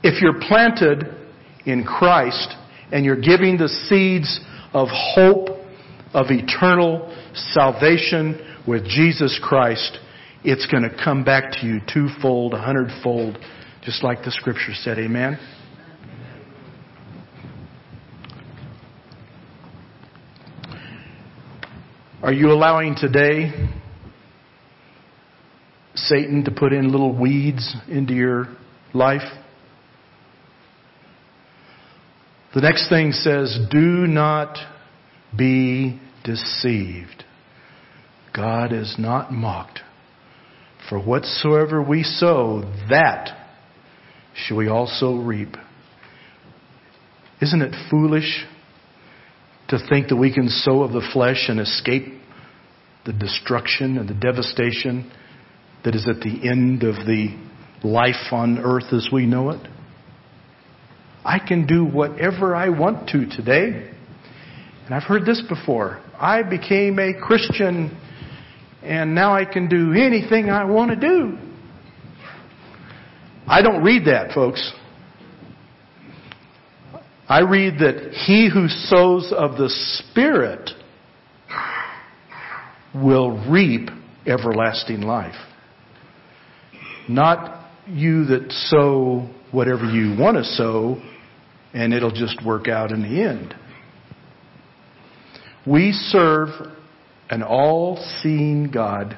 If 0.02 0.22
you're 0.22 0.40
planted 0.40 1.06
in 1.66 1.84
Christ 1.84 2.56
and 2.92 3.06
you're 3.06 3.20
giving 3.20 3.58
the 3.58 3.68
seeds 3.68 4.40
of 4.74 4.88
hope, 4.90 5.50
of 6.14 6.28
eternal 6.30 7.16
salvation 7.34 8.58
with 8.68 8.86
Jesus 8.86 9.40
Christ, 9.44 10.00
it's 10.44 10.66
going 10.68 10.84
to 10.84 10.96
come 11.04 11.24
back 11.24 11.52
to 11.54 11.66
you 11.66 11.80
twofold, 11.92 12.54
a 12.54 12.62
hundredfold, 12.62 13.38
just 13.82 14.04
like 14.04 14.24
the 14.24 14.32
scripture 14.32 14.74
said. 14.74 15.00
Amen? 15.00 15.38
Are 22.24 22.32
you 22.32 22.54
allowing 22.54 22.96
today 22.96 23.52
Satan 25.94 26.46
to 26.46 26.52
put 26.52 26.72
in 26.72 26.90
little 26.90 27.14
weeds 27.14 27.76
into 27.90 28.14
your 28.14 28.48
life? 28.94 29.30
The 32.56 32.62
next 32.62 32.88
thing 32.88 33.12
says, 33.12 33.60
do 33.70 34.08
not 34.08 34.58
be 35.38 36.00
deceived. 36.24 37.26
God 38.34 38.72
is 38.72 38.96
not 38.98 39.34
mocked. 39.34 39.82
For 40.88 40.98
whatsoever 41.04 41.84
we 41.84 42.04
sow, 42.04 42.62
that 42.90 43.50
shall 44.34 44.56
we 44.56 44.70
also 44.70 45.18
reap. 45.18 45.58
Isn't 47.42 47.62
it 47.62 47.76
foolish 47.92 48.46
to 49.70 49.78
think 49.90 50.10
that 50.10 50.18
we 50.18 50.34
can 50.34 50.50
sow 50.50 50.84
of 50.84 50.92
the 50.92 51.08
flesh 51.14 51.46
and 51.48 51.60
escape 51.60 52.06
the 53.06 53.14
destruction 53.14 53.98
and 53.98 54.08
the 54.08 54.14
devastation 54.14 55.12
that 55.84 55.96
is 55.96 56.08
at 56.08 56.22
the 56.22 56.50
end 56.50 56.84
of 56.84 56.96
the 57.06 57.38
life 57.84 58.32
on 58.32 58.60
earth 58.60 58.94
as 58.94 59.10
we 59.12 59.26
know 59.26 59.50
it? 59.52 59.68
I 61.26 61.40
can 61.40 61.66
do 61.66 61.86
whatever 61.86 62.56
I 62.56 62.70
want 62.70 63.10
to 63.10 63.26
today. 63.26 63.92
And 64.86 64.94
I've 64.94 65.04
heard 65.04 65.26
this 65.26 65.42
before. 65.48 66.02
I 66.20 66.44
became 66.44 67.00
a 67.00 67.14
Christian 67.14 67.98
and 68.82 69.16
now 69.16 69.34
I 69.34 69.46
can 69.46 69.70
do 69.70 69.94
anything 69.94 70.50
I 70.50 70.66
want 70.66 70.92
to 70.92 70.98
do. 70.98 71.38
I 73.48 73.62
don't 73.62 73.82
read 73.84 74.06
that, 74.06 74.34
folks. 74.34 74.74
I 77.28 77.40
read 77.42 77.80
that 77.80 78.14
he 78.26 78.50
who 78.54 78.68
sows 78.68 79.32
of 79.36 79.58
the 79.58 79.70
Spirit 79.70 80.70
will 82.94 83.50
reap 83.50 83.90
everlasting 84.26 85.02
life. 85.02 85.36
Not 87.08 87.70
you 87.88 88.26
that 88.26 88.52
sow 88.52 89.30
whatever 89.52 89.86
you 89.86 90.20
want 90.20 90.38
to 90.38 90.44
sow 90.44 91.02
and 91.74 91.94
it'll 91.94 92.12
just 92.12 92.46
work 92.46 92.68
out 92.68 92.92
in 92.92 93.02
the 93.02 93.24
end. 93.24 93.56
We 95.66 95.92
serve 95.92 96.50
an 97.30 97.42
all 97.42 97.98
seeing 98.22 98.70
God 98.70 99.18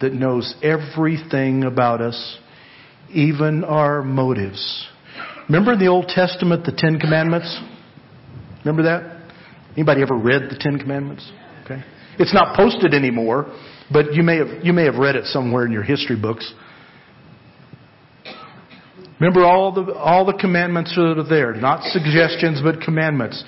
that 0.00 0.12
knows 0.12 0.54
everything 0.62 1.64
about 1.64 2.00
us, 2.00 2.38
even 3.10 3.64
our 3.64 4.02
motives. 4.02 4.88
Remember 5.52 5.74
in 5.74 5.80
the 5.80 5.88
Old 5.88 6.08
Testament 6.08 6.64
the 6.64 6.72
Ten 6.72 6.98
Commandments? 6.98 7.60
Remember 8.64 8.84
that? 8.84 9.20
Anybody 9.76 10.00
ever 10.00 10.16
read 10.16 10.48
the 10.48 10.56
Ten 10.58 10.78
Commandments? 10.78 11.30
Okay. 11.66 11.84
It's 12.18 12.32
not 12.32 12.56
posted 12.56 12.94
anymore, 12.94 13.54
but 13.92 14.14
you 14.14 14.22
may 14.22 14.38
have, 14.38 14.64
you 14.64 14.72
may 14.72 14.86
have 14.86 14.94
read 14.94 15.14
it 15.14 15.26
somewhere 15.26 15.66
in 15.66 15.72
your 15.72 15.82
history 15.82 16.16
books. 16.18 16.54
Remember 19.20 19.44
all 19.44 19.72
the, 19.72 19.92
all 19.92 20.24
the 20.24 20.32
commandments 20.32 20.94
that 20.96 21.18
are 21.18 21.28
there, 21.28 21.52
not 21.52 21.82
suggestions, 21.82 22.62
but 22.64 22.80
commandments. 22.80 23.44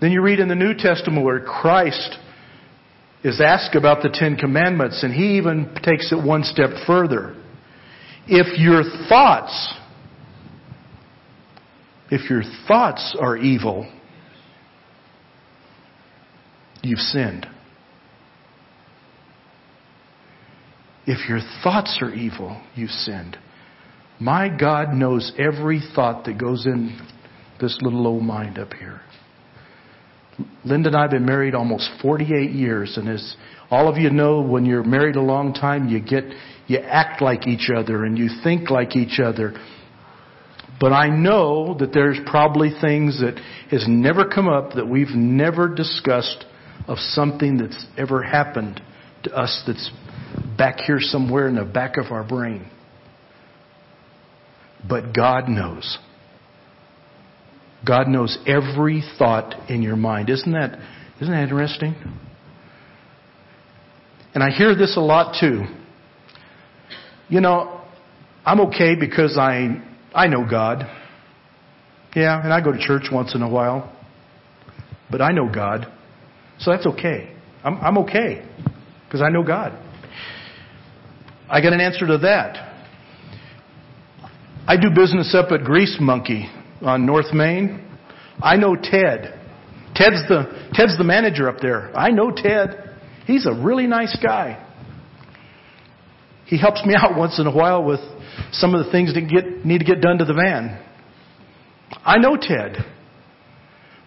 Then 0.00 0.12
you 0.12 0.22
read 0.22 0.40
in 0.40 0.48
the 0.48 0.54
New 0.54 0.72
Testament 0.72 1.26
where 1.26 1.40
Christ 1.40 2.16
is 3.22 3.38
asked 3.38 3.74
about 3.74 4.02
the 4.02 4.08
Ten 4.08 4.36
Commandments, 4.36 5.02
and 5.02 5.12
he 5.12 5.36
even 5.36 5.76
takes 5.82 6.10
it 6.10 6.24
one 6.24 6.42
step 6.42 6.70
further. 6.86 7.36
If 8.26 8.58
your 8.58 8.82
thoughts 9.10 9.74
if 12.10 12.28
your 12.30 12.42
thoughts 12.68 13.16
are 13.20 13.36
evil, 13.36 13.90
you've 16.82 16.98
sinned. 16.98 17.46
If 21.06 21.28
your 21.28 21.40
thoughts 21.62 21.98
are 22.00 22.12
evil, 22.12 22.60
you've 22.74 22.90
sinned. 22.90 23.36
My 24.20 24.48
God 24.48 24.94
knows 24.94 25.32
every 25.38 25.82
thought 25.94 26.24
that 26.24 26.38
goes 26.38 26.66
in 26.66 26.98
this 27.60 27.78
little 27.82 28.06
old 28.06 28.22
mind 28.22 28.58
up 28.58 28.72
here. 28.72 29.00
Linda 30.64 30.88
and 30.88 30.96
I 30.96 31.02
have 31.02 31.10
been 31.10 31.26
married 31.26 31.54
almost 31.54 31.88
48 32.02 32.50
years, 32.50 32.96
and 32.96 33.08
as 33.08 33.36
all 33.70 33.88
of 33.88 33.96
you 33.96 34.10
know, 34.10 34.40
when 34.40 34.64
you're 34.64 34.82
married 34.82 35.16
a 35.16 35.22
long 35.22 35.52
time, 35.52 35.88
you 35.88 36.00
get, 36.00 36.24
you 36.66 36.78
act 36.78 37.22
like 37.22 37.46
each 37.46 37.70
other 37.74 38.04
and 38.04 38.18
you 38.18 38.28
think 38.42 38.70
like 38.70 38.96
each 38.96 39.20
other. 39.20 39.54
But 40.80 40.92
I 40.92 41.08
know 41.08 41.76
that 41.78 41.92
there's 41.92 42.18
probably 42.26 42.70
things 42.80 43.20
that 43.20 43.40
has 43.70 43.84
never 43.88 44.28
come 44.28 44.48
up 44.48 44.72
that 44.74 44.86
we've 44.86 45.14
never 45.14 45.72
discussed 45.72 46.44
of 46.88 46.98
something 46.98 47.58
that's 47.58 47.86
ever 47.96 48.22
happened 48.22 48.82
to 49.22 49.34
us 49.34 49.62
that's 49.66 49.90
back 50.58 50.80
here 50.80 50.98
somewhere 51.00 51.48
in 51.48 51.54
the 51.54 51.64
back 51.64 51.96
of 51.96 52.12
our 52.12 52.24
brain. 52.24 52.68
But 54.86 55.14
God 55.14 55.48
knows. 55.48 55.98
God 57.86 58.08
knows 58.08 58.36
every 58.46 59.02
thought 59.18 59.70
in 59.70 59.82
your 59.82 59.96
mind. 59.96 60.30
Isn't 60.30 60.52
that, 60.52 60.78
isn't 61.20 61.32
that 61.32 61.42
interesting? 61.42 61.94
And 64.34 64.42
I 64.42 64.50
hear 64.50 64.74
this 64.74 64.96
a 64.96 65.00
lot 65.00 65.36
too. 65.40 65.64
You 67.28 67.40
know, 67.40 67.80
I'm 68.44 68.60
okay 68.62 68.94
because 68.98 69.38
I, 69.38 69.82
I 70.14 70.28
know 70.28 70.48
God. 70.48 70.84
Yeah, 72.14 72.42
and 72.42 72.52
I 72.52 72.62
go 72.62 72.72
to 72.72 72.78
church 72.78 73.06
once 73.12 73.34
in 73.34 73.42
a 73.42 73.48
while. 73.48 73.92
But 75.10 75.20
I 75.20 75.32
know 75.32 75.52
God. 75.52 75.92
So 76.58 76.70
that's 76.70 76.86
okay. 76.86 77.34
I'm, 77.64 77.76
I'm 77.78 77.98
okay 77.98 78.46
because 79.06 79.20
I 79.20 79.30
know 79.30 79.42
God. 79.42 79.78
I 81.48 81.60
got 81.60 81.72
an 81.72 81.80
answer 81.80 82.06
to 82.06 82.18
that. 82.18 82.72
I 84.66 84.76
do 84.76 84.88
business 84.94 85.34
up 85.34 85.50
at 85.52 85.64
Grease 85.64 85.98
Monkey 86.00 86.48
on 86.80 87.04
North 87.04 87.34
Main. 87.34 87.84
I 88.40 88.56
know 88.56 88.76
Ted. 88.76 89.40
Ted's 89.94 90.26
the, 90.28 90.70
Ted's 90.72 90.96
the 90.96 91.04
manager 91.04 91.48
up 91.48 91.60
there. 91.60 91.96
I 91.96 92.10
know 92.10 92.30
Ted. 92.30 92.96
He's 93.26 93.46
a 93.46 93.52
really 93.52 93.86
nice 93.86 94.16
guy. 94.22 94.64
He 96.46 96.58
helps 96.58 96.84
me 96.86 96.94
out 96.98 97.16
once 97.16 97.38
in 97.38 97.46
a 97.46 97.54
while 97.54 97.84
with 97.84 98.00
some 98.52 98.74
of 98.74 98.84
the 98.84 98.90
things 98.90 99.14
that 99.14 99.22
get, 99.22 99.64
need 99.64 99.78
to 99.78 99.84
get 99.84 100.00
done 100.00 100.18
to 100.18 100.24
the 100.24 100.34
van. 100.34 100.82
I 102.04 102.18
know 102.18 102.36
Ted. 102.40 102.76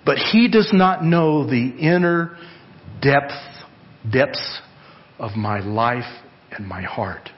But 0.06 0.18
he 0.18 0.48
does 0.50 0.70
not 0.72 1.04
know 1.04 1.46
the 1.46 1.68
inner 1.80 2.38
depth, 3.02 3.34
depths 4.10 4.62
of 5.20 5.36
my 5.36 5.60
life 5.60 6.06
and 6.52 6.68
my 6.68 6.82
heart. 6.82 7.30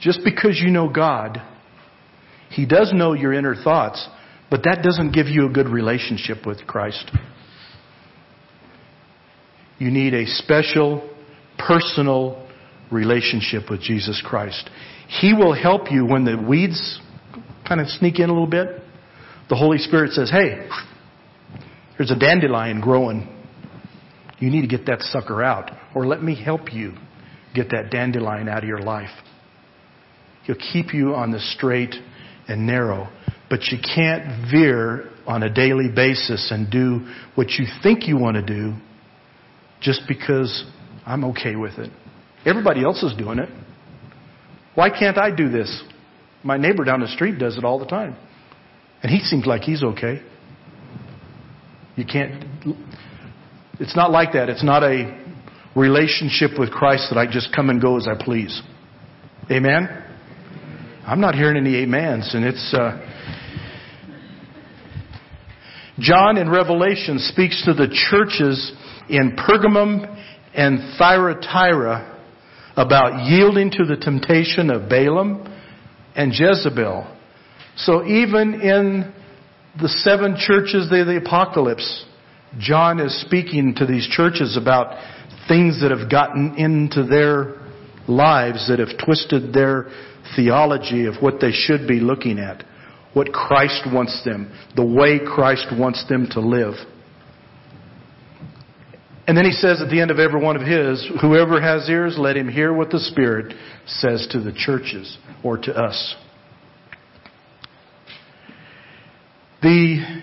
Just 0.00 0.20
because 0.24 0.60
you 0.62 0.70
know 0.70 0.88
God, 0.88 1.42
He 2.50 2.66
does 2.66 2.92
know 2.94 3.12
your 3.12 3.32
inner 3.32 3.54
thoughts, 3.54 4.08
but 4.50 4.62
that 4.64 4.82
doesn't 4.82 5.12
give 5.12 5.26
you 5.26 5.46
a 5.46 5.50
good 5.50 5.68
relationship 5.68 6.46
with 6.46 6.66
Christ. 6.66 7.10
You 9.78 9.90
need 9.90 10.14
a 10.14 10.26
special, 10.26 11.08
personal 11.58 12.47
relationship 12.90 13.70
with 13.70 13.80
Jesus 13.80 14.22
Christ. 14.24 14.68
He 15.08 15.32
will 15.34 15.54
help 15.54 15.90
you 15.90 16.04
when 16.04 16.24
the 16.24 16.36
weeds 16.36 17.00
kind 17.66 17.80
of 17.80 17.88
sneak 17.88 18.18
in 18.18 18.30
a 18.30 18.32
little 18.32 18.46
bit. 18.46 18.82
The 19.48 19.56
Holy 19.56 19.78
Spirit 19.78 20.12
says, 20.12 20.30
hey, 20.30 20.68
there's 21.96 22.10
a 22.10 22.18
dandelion 22.18 22.80
growing. 22.80 23.34
You 24.38 24.50
need 24.50 24.62
to 24.62 24.68
get 24.68 24.86
that 24.86 25.02
sucker 25.02 25.42
out. 25.42 25.70
Or 25.94 26.06
let 26.06 26.22
me 26.22 26.40
help 26.40 26.72
you 26.72 26.94
get 27.54 27.70
that 27.70 27.90
dandelion 27.90 28.48
out 28.48 28.62
of 28.62 28.68
your 28.68 28.80
life. 28.80 29.10
He'll 30.44 30.56
keep 30.56 30.94
you 30.94 31.14
on 31.14 31.30
the 31.30 31.40
straight 31.40 31.94
and 32.46 32.66
narrow. 32.66 33.08
But 33.50 33.64
you 33.64 33.78
can't 33.78 34.50
veer 34.50 35.10
on 35.26 35.42
a 35.42 35.52
daily 35.52 35.88
basis 35.94 36.50
and 36.50 36.70
do 36.70 37.06
what 37.34 37.50
you 37.52 37.66
think 37.82 38.06
you 38.06 38.16
want 38.16 38.36
to 38.36 38.42
do 38.42 38.74
just 39.80 40.02
because 40.08 40.64
I'm 41.06 41.24
okay 41.24 41.56
with 41.56 41.78
it. 41.78 41.90
Everybody 42.48 42.82
else 42.82 43.02
is 43.02 43.14
doing 43.14 43.38
it. 43.38 43.50
Why 44.74 44.88
can't 44.90 45.18
I 45.18 45.34
do 45.34 45.50
this? 45.50 45.82
My 46.42 46.56
neighbor 46.56 46.84
down 46.84 47.00
the 47.00 47.08
street 47.08 47.38
does 47.38 47.58
it 47.58 47.64
all 47.64 47.78
the 47.78 47.86
time. 47.86 48.16
And 49.02 49.12
he 49.12 49.20
seems 49.20 49.44
like 49.44 49.62
he's 49.62 49.82
okay. 49.82 50.22
You 51.94 52.04
can't, 52.06 52.44
it's 53.78 53.94
not 53.94 54.10
like 54.10 54.32
that. 54.32 54.48
It's 54.48 54.64
not 54.64 54.82
a 54.82 55.24
relationship 55.76 56.58
with 56.58 56.70
Christ 56.70 57.08
that 57.10 57.18
I 57.18 57.30
just 57.30 57.54
come 57.54 57.68
and 57.70 57.82
go 57.82 57.96
as 57.98 58.08
I 58.08 58.14
please. 58.18 58.62
Amen? 59.50 60.04
I'm 61.06 61.20
not 61.20 61.34
hearing 61.34 61.56
any 61.56 61.82
amens, 61.82 62.34
and 62.34 62.44
it's, 62.44 62.74
uh, 62.74 63.04
John 65.98 66.36
in 66.36 66.48
Revelation 66.48 67.18
speaks 67.18 67.64
to 67.64 67.74
the 67.74 67.88
churches 67.88 68.72
in 69.08 69.36
Pergamum 69.36 70.16
and 70.54 70.96
Thyatira 70.98 72.17
about 72.78 73.26
yielding 73.26 73.72
to 73.72 73.84
the 73.84 73.96
temptation 73.96 74.70
of 74.70 74.88
Balaam 74.88 75.52
and 76.14 76.32
Jezebel. 76.32 77.12
So 77.76 78.06
even 78.06 78.54
in 78.54 79.12
the 79.80 79.88
seven 79.88 80.36
churches 80.38 80.84
of 80.84 81.06
the 81.06 81.20
apocalypse, 81.24 82.06
John 82.60 83.00
is 83.00 83.20
speaking 83.20 83.74
to 83.78 83.86
these 83.86 84.06
churches 84.08 84.56
about 84.56 84.96
things 85.48 85.82
that 85.82 85.90
have 85.90 86.08
gotten 86.08 86.54
into 86.56 87.04
their 87.04 87.56
lives 88.06 88.68
that 88.68 88.78
have 88.78 88.96
twisted 89.04 89.52
their 89.52 89.88
theology 90.36 91.06
of 91.06 91.16
what 91.20 91.40
they 91.40 91.50
should 91.50 91.88
be 91.88 91.98
looking 91.98 92.38
at, 92.38 92.62
what 93.12 93.32
Christ 93.32 93.88
wants 93.92 94.22
them, 94.24 94.52
the 94.76 94.86
way 94.86 95.18
Christ 95.18 95.66
wants 95.76 96.06
them 96.08 96.28
to 96.30 96.40
live. 96.40 96.74
And 99.28 99.36
then 99.36 99.44
he 99.44 99.52
says 99.52 99.82
at 99.82 99.90
the 99.90 100.00
end 100.00 100.10
of 100.10 100.18
every 100.18 100.40
one 100.40 100.56
of 100.56 100.62
his, 100.62 101.06
whoever 101.20 101.60
has 101.60 101.86
ears, 101.90 102.16
let 102.18 102.34
him 102.34 102.48
hear 102.48 102.72
what 102.72 102.88
the 102.88 102.98
Spirit 102.98 103.54
says 103.86 104.26
to 104.30 104.40
the 104.40 104.52
churches 104.52 105.18
or 105.44 105.58
to 105.58 105.70
us. 105.70 106.16
The 109.60 110.22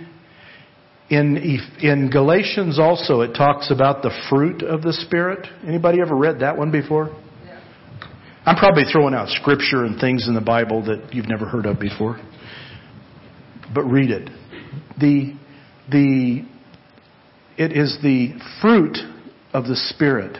in 1.10 1.60
in 1.84 2.10
Galatians 2.10 2.80
also 2.80 3.22
it 3.22 3.36
talks 3.36 3.70
about 3.70 4.02
the 4.02 4.10
fruit 4.28 4.64
of 4.64 4.82
the 4.82 4.94
spirit. 4.94 5.46
Anybody 5.68 6.02
ever 6.02 6.16
read 6.16 6.40
that 6.40 6.58
one 6.58 6.72
before? 6.72 7.16
Yeah. 7.46 7.62
I'm 8.46 8.56
probably 8.56 8.86
throwing 8.92 9.14
out 9.14 9.28
scripture 9.30 9.84
and 9.84 10.00
things 10.00 10.28
in 10.28 10.34
the 10.34 10.42
Bible 10.42 10.84
that 10.86 11.14
you've 11.14 11.28
never 11.28 11.46
heard 11.46 11.68
of 11.68 11.80
before. 11.80 12.20
But 13.72 13.84
read 13.84 14.10
it. 14.10 14.30
The 15.00 15.36
the 15.92 16.46
it 17.58 17.72
is 17.72 17.98
the 18.02 18.34
fruit 18.62 18.98
of 19.54 19.66
the 19.66 19.76
spirit. 19.76 20.38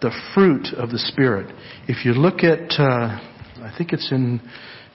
The 0.00 0.12
fruit 0.34 0.68
of 0.76 0.90
the 0.90 0.98
spirit. 0.98 1.54
If 1.88 2.04
you 2.04 2.12
look 2.12 2.44
at 2.44 2.78
uh, 2.78 3.18
I 3.62 3.74
think 3.76 3.92
it's 3.92 4.10
in 4.12 4.40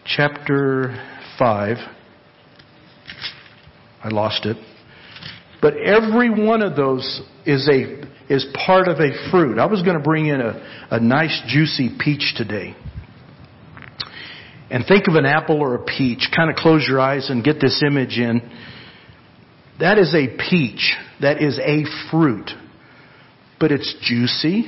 chapter 0.05 0.95
5 1.37 1.77
I 4.03 4.09
lost 4.09 4.45
it. 4.45 4.57
But 5.61 5.77
every 5.77 6.29
one 6.29 6.61
of 6.61 6.75
those 6.75 7.21
is 7.45 7.67
a 7.67 8.01
is 8.33 8.45
part 8.65 8.87
of 8.87 8.99
a 8.99 9.29
fruit. 9.29 9.59
I 9.59 9.65
was 9.65 9.81
going 9.83 9.97
to 9.97 10.03
bring 10.03 10.27
in 10.27 10.39
a, 10.39 10.87
a 10.91 10.99
nice 10.99 11.41
juicy 11.47 11.97
peach 11.99 12.33
today. 12.35 12.75
And 14.69 14.85
think 14.87 15.07
of 15.07 15.15
an 15.15 15.25
apple 15.25 15.59
or 15.59 15.75
a 15.75 15.83
peach. 15.83 16.29
Kind 16.33 16.49
of 16.49 16.55
close 16.55 16.85
your 16.87 16.99
eyes 16.99 17.29
and 17.29 17.43
get 17.43 17.59
this 17.59 17.83
image 17.85 18.17
in. 18.17 18.41
That 19.79 19.97
is 19.97 20.13
a 20.13 20.27
peach. 20.49 20.95
That 21.21 21.41
is 21.41 21.59
a 21.59 21.83
fruit. 22.09 22.51
But 23.59 23.71
it's 23.71 23.95
juicy. 24.01 24.65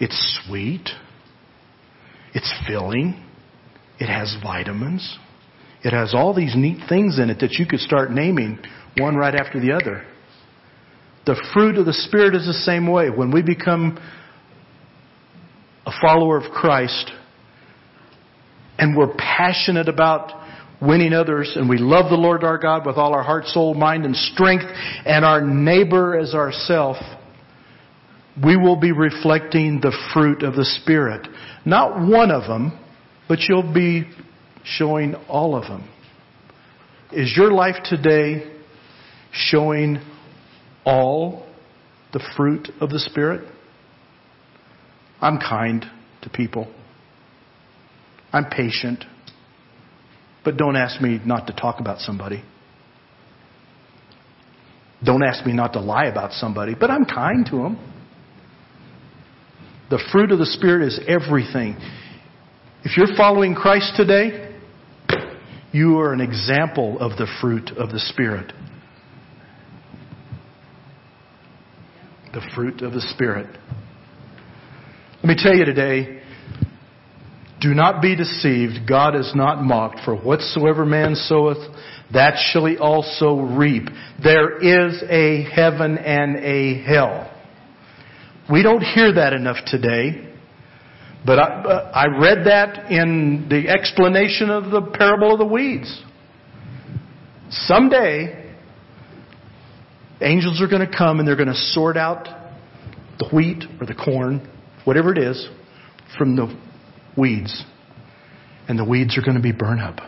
It's 0.00 0.40
sweet. 0.46 0.88
It's 2.34 2.52
filling. 2.66 3.22
It 3.98 4.06
has 4.06 4.36
vitamins. 4.42 5.18
It 5.84 5.92
has 5.92 6.14
all 6.14 6.34
these 6.34 6.54
neat 6.56 6.88
things 6.88 7.18
in 7.18 7.30
it 7.30 7.40
that 7.40 7.52
you 7.52 7.66
could 7.66 7.80
start 7.80 8.10
naming 8.10 8.58
one 8.98 9.16
right 9.16 9.34
after 9.34 9.60
the 9.60 9.72
other. 9.72 10.04
The 11.24 11.40
fruit 11.52 11.76
of 11.76 11.86
the 11.86 11.92
Spirit 11.92 12.34
is 12.34 12.46
the 12.46 12.52
same 12.52 12.90
way. 12.90 13.10
When 13.10 13.30
we 13.30 13.42
become 13.42 13.98
a 15.86 15.92
follower 16.00 16.36
of 16.36 16.50
Christ 16.52 17.10
and 18.78 18.96
we're 18.96 19.14
passionate 19.16 19.88
about 19.88 20.32
winning 20.82 21.12
others 21.12 21.52
and 21.54 21.68
we 21.68 21.78
love 21.78 22.10
the 22.10 22.16
Lord 22.16 22.42
our 22.44 22.58
God 22.58 22.84
with 22.84 22.96
all 22.96 23.14
our 23.14 23.22
heart, 23.22 23.46
soul, 23.46 23.74
mind, 23.74 24.04
and 24.04 24.16
strength 24.16 24.64
and 25.06 25.24
our 25.24 25.40
neighbor 25.40 26.18
as 26.18 26.34
ourself, 26.34 26.96
we 28.44 28.56
will 28.56 28.80
be 28.80 28.92
reflecting 28.92 29.80
the 29.80 29.96
fruit 30.12 30.42
of 30.42 30.54
the 30.54 30.64
Spirit. 30.64 31.28
Not 31.64 32.00
one 32.08 32.30
of 32.30 32.48
them, 32.48 32.78
but 33.28 33.40
you'll 33.48 33.72
be 33.72 34.10
showing 34.64 35.14
all 35.28 35.54
of 35.54 35.64
them. 35.64 35.88
Is 37.12 37.36
your 37.36 37.52
life 37.52 37.76
today 37.84 38.50
showing 39.32 39.98
all 40.84 41.46
the 42.12 42.22
fruit 42.36 42.68
of 42.80 42.90
the 42.90 42.98
Spirit? 42.98 43.46
I'm 45.20 45.38
kind 45.38 45.84
to 46.22 46.30
people. 46.30 46.72
I'm 48.32 48.46
patient. 48.46 49.04
But 50.44 50.56
don't 50.56 50.76
ask 50.76 51.00
me 51.00 51.20
not 51.24 51.46
to 51.46 51.52
talk 51.52 51.80
about 51.80 51.98
somebody. 51.98 52.42
Don't 55.04 55.22
ask 55.24 55.44
me 55.44 55.52
not 55.52 55.72
to 55.72 55.80
lie 55.80 56.06
about 56.06 56.32
somebody, 56.32 56.74
but 56.78 56.90
I'm 56.90 57.04
kind 57.04 57.44
to 57.46 57.56
them. 57.56 57.88
The 59.90 60.02
fruit 60.10 60.30
of 60.32 60.38
the 60.38 60.46
Spirit 60.46 60.86
is 60.86 61.00
everything. 61.06 61.76
If 62.84 62.96
you're 62.96 63.14
following 63.16 63.54
Christ 63.54 63.92
today, 63.96 64.56
you 65.72 65.98
are 65.98 66.12
an 66.12 66.20
example 66.20 66.98
of 66.98 67.18
the 67.18 67.26
fruit 67.40 67.70
of 67.76 67.90
the 67.90 67.98
Spirit. 67.98 68.52
The 72.32 72.42
fruit 72.54 72.82
of 72.82 72.92
the 72.92 73.00
Spirit. 73.00 73.46
Let 75.16 75.24
me 75.24 75.34
tell 75.36 75.54
you 75.54 75.64
today, 75.64 76.21
do 77.62 77.74
not 77.74 78.02
be 78.02 78.16
deceived. 78.16 78.88
God 78.88 79.14
is 79.14 79.32
not 79.34 79.62
mocked. 79.62 80.00
For 80.04 80.16
whatsoever 80.16 80.84
man 80.84 81.14
soweth, 81.14 81.58
that 82.12 82.34
shall 82.50 82.66
he 82.66 82.76
also 82.76 83.40
reap. 83.40 83.84
There 84.22 84.58
is 84.58 85.02
a 85.08 85.44
heaven 85.44 85.96
and 85.96 86.36
a 86.36 86.82
hell. 86.82 87.30
We 88.50 88.62
don't 88.62 88.82
hear 88.82 89.14
that 89.14 89.32
enough 89.32 89.58
today. 89.66 90.28
But 91.24 91.38
I, 91.38 91.42
uh, 91.44 91.92
I 91.94 92.18
read 92.20 92.46
that 92.46 92.90
in 92.90 93.46
the 93.48 93.68
explanation 93.68 94.50
of 94.50 94.72
the 94.72 94.82
parable 94.98 95.32
of 95.32 95.38
the 95.38 95.46
weeds. 95.46 96.02
Someday, 97.48 98.52
angels 100.20 100.60
are 100.60 100.66
going 100.66 100.84
to 100.84 100.96
come 100.96 101.20
and 101.20 101.28
they're 101.28 101.36
going 101.36 101.46
to 101.46 101.54
sort 101.54 101.96
out 101.96 102.24
the 103.20 103.28
wheat 103.32 103.62
or 103.80 103.86
the 103.86 103.94
corn, 103.94 104.50
whatever 104.84 105.12
it 105.12 105.18
is, 105.18 105.48
from 106.18 106.34
the 106.34 106.58
weeds. 107.16 107.64
And 108.68 108.78
the 108.78 108.84
weeds 108.84 109.18
are 109.18 109.22
going 109.22 109.36
to 109.36 109.42
be 109.42 109.52
burned 109.52 109.80
up. 109.80 109.98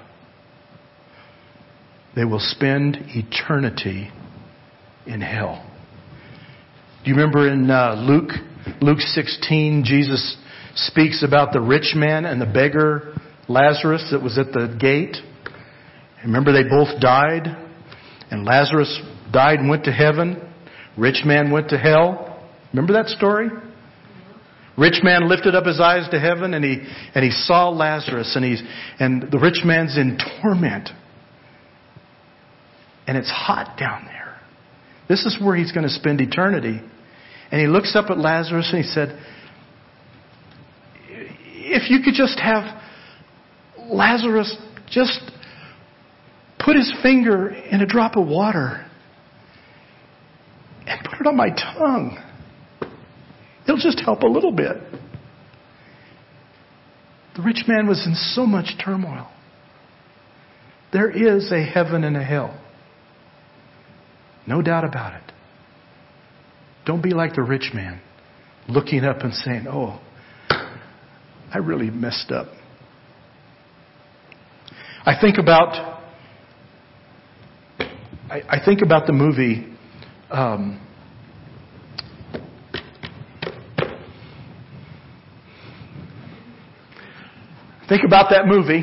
They 2.15 2.25
will 2.25 2.41
spend 2.41 2.97
eternity 3.09 4.11
in 5.07 5.21
hell. 5.21 5.69
Do 7.05 7.11
you 7.11 7.17
remember 7.17 7.49
in 7.49 7.71
uh, 7.71 7.97
Luke, 7.99 8.31
Luke 8.81 9.01
16, 9.01 9.85
Jesus 9.85 10.37
speaks 10.75 11.25
about 11.27 11.53
the 11.53 11.61
rich 11.61 11.93
man 11.95 12.25
and 12.25 12.41
the 12.41 12.47
beggar 12.47 13.15
Lazarus 13.49 14.09
that 14.13 14.23
was 14.23 14.39
at 14.39 14.53
the 14.53 14.77
gate? 14.81 15.17
Remember 16.25 16.53
they 16.53 16.69
both 16.69 17.01
died? 17.01 17.47
And 18.31 18.45
Lazarus 18.45 19.03
died 19.33 19.59
and 19.59 19.69
went 19.69 19.85
to 19.85 19.93
heaven. 19.93 20.49
Rich 20.97 21.23
man 21.27 21.51
went 21.51 21.69
to 21.71 21.79
hell. 21.79 22.49
Remember 22.73 22.95
that 22.95 23.09
story? 23.09 23.49
Rich 24.77 25.01
man 25.03 25.29
lifted 25.29 25.55
up 25.55 25.67
his 25.67 25.81
eyes 25.81 26.09
to 26.11 26.19
heaven 26.19 26.53
and 26.53 26.65
he, 26.65 26.81
and 27.15 27.25
he 27.25 27.31
saw 27.31 27.69
Lazarus 27.69 28.33
and 28.35 28.45
he's, 28.45 28.63
and 28.99 29.31
the 29.31 29.39
rich 29.39 29.61
man's 29.65 29.97
in 29.97 30.19
torment. 30.43 30.89
And 33.07 33.17
it's 33.17 33.31
hot 33.31 33.79
down 33.79 34.05
there. 34.07 34.41
This 35.09 35.27
is 35.27 35.39
where 35.41 35.55
he's 35.55 35.71
going 35.71 35.87
to 35.87 35.93
spend 35.93 36.21
eternity. 36.21 36.81
And 37.53 37.61
he 37.61 37.67
looks 37.67 37.95
up 37.95 38.11
at 38.11 38.19
Lazarus 38.19 38.69
and 38.73 38.85
he 38.85 38.91
said, 38.91 39.21
if 41.09 41.91
you 41.91 42.01
could 42.05 42.15
just 42.15 42.39
have 42.41 42.83
Lazarus 43.87 44.57
just 44.89 45.21
put 46.59 46.77
his 46.77 46.93
finger 47.03 47.49
in 47.49 47.81
a 47.81 47.87
drop 47.87 48.17
of 48.17 48.27
water 48.27 48.85
and 50.87 51.01
put 51.05 51.21
it 51.21 51.27
on 51.27 51.37
my 51.37 51.51
tongue. 51.51 52.19
It'll 53.65 53.81
just 53.81 54.01
help 54.01 54.23
a 54.23 54.27
little 54.27 54.53
bit. 54.53 54.77
The 57.37 57.43
rich 57.43 57.65
man 57.67 57.87
was 57.87 58.07
in 58.07 58.15
so 58.15 58.47
much 58.47 58.77
turmoil. 58.85 59.29
There 60.93 61.11
is 61.11 61.51
a 61.51 61.65
heaven 61.65 62.05
and 62.05 62.17
a 62.17 62.23
hell. 62.23 62.61
No 64.47 64.63
doubt 64.63 64.85
about 64.85 65.15
it. 65.15 65.33
Don't 66.87 67.03
be 67.03 67.11
like 67.11 67.35
the 67.35 67.43
rich 67.43 67.71
man, 67.75 68.01
looking 68.69 69.05
up 69.05 69.21
and 69.21 69.33
saying, 69.33 69.67
Oh, 69.69 70.01
I 71.53 71.59
really 71.59 71.91
messed 71.91 72.31
up. 72.31 72.49
I 75.07 75.15
think 75.21 75.39
about 75.39 75.95
I, 78.31 78.43
I 78.49 78.65
think 78.65 78.81
about 78.83 79.07
the 79.07 79.13
movie 79.13 79.67
um, 80.31 80.81
Think 87.89 88.03
about 88.05 88.31
that 88.31 88.47
movie. 88.47 88.83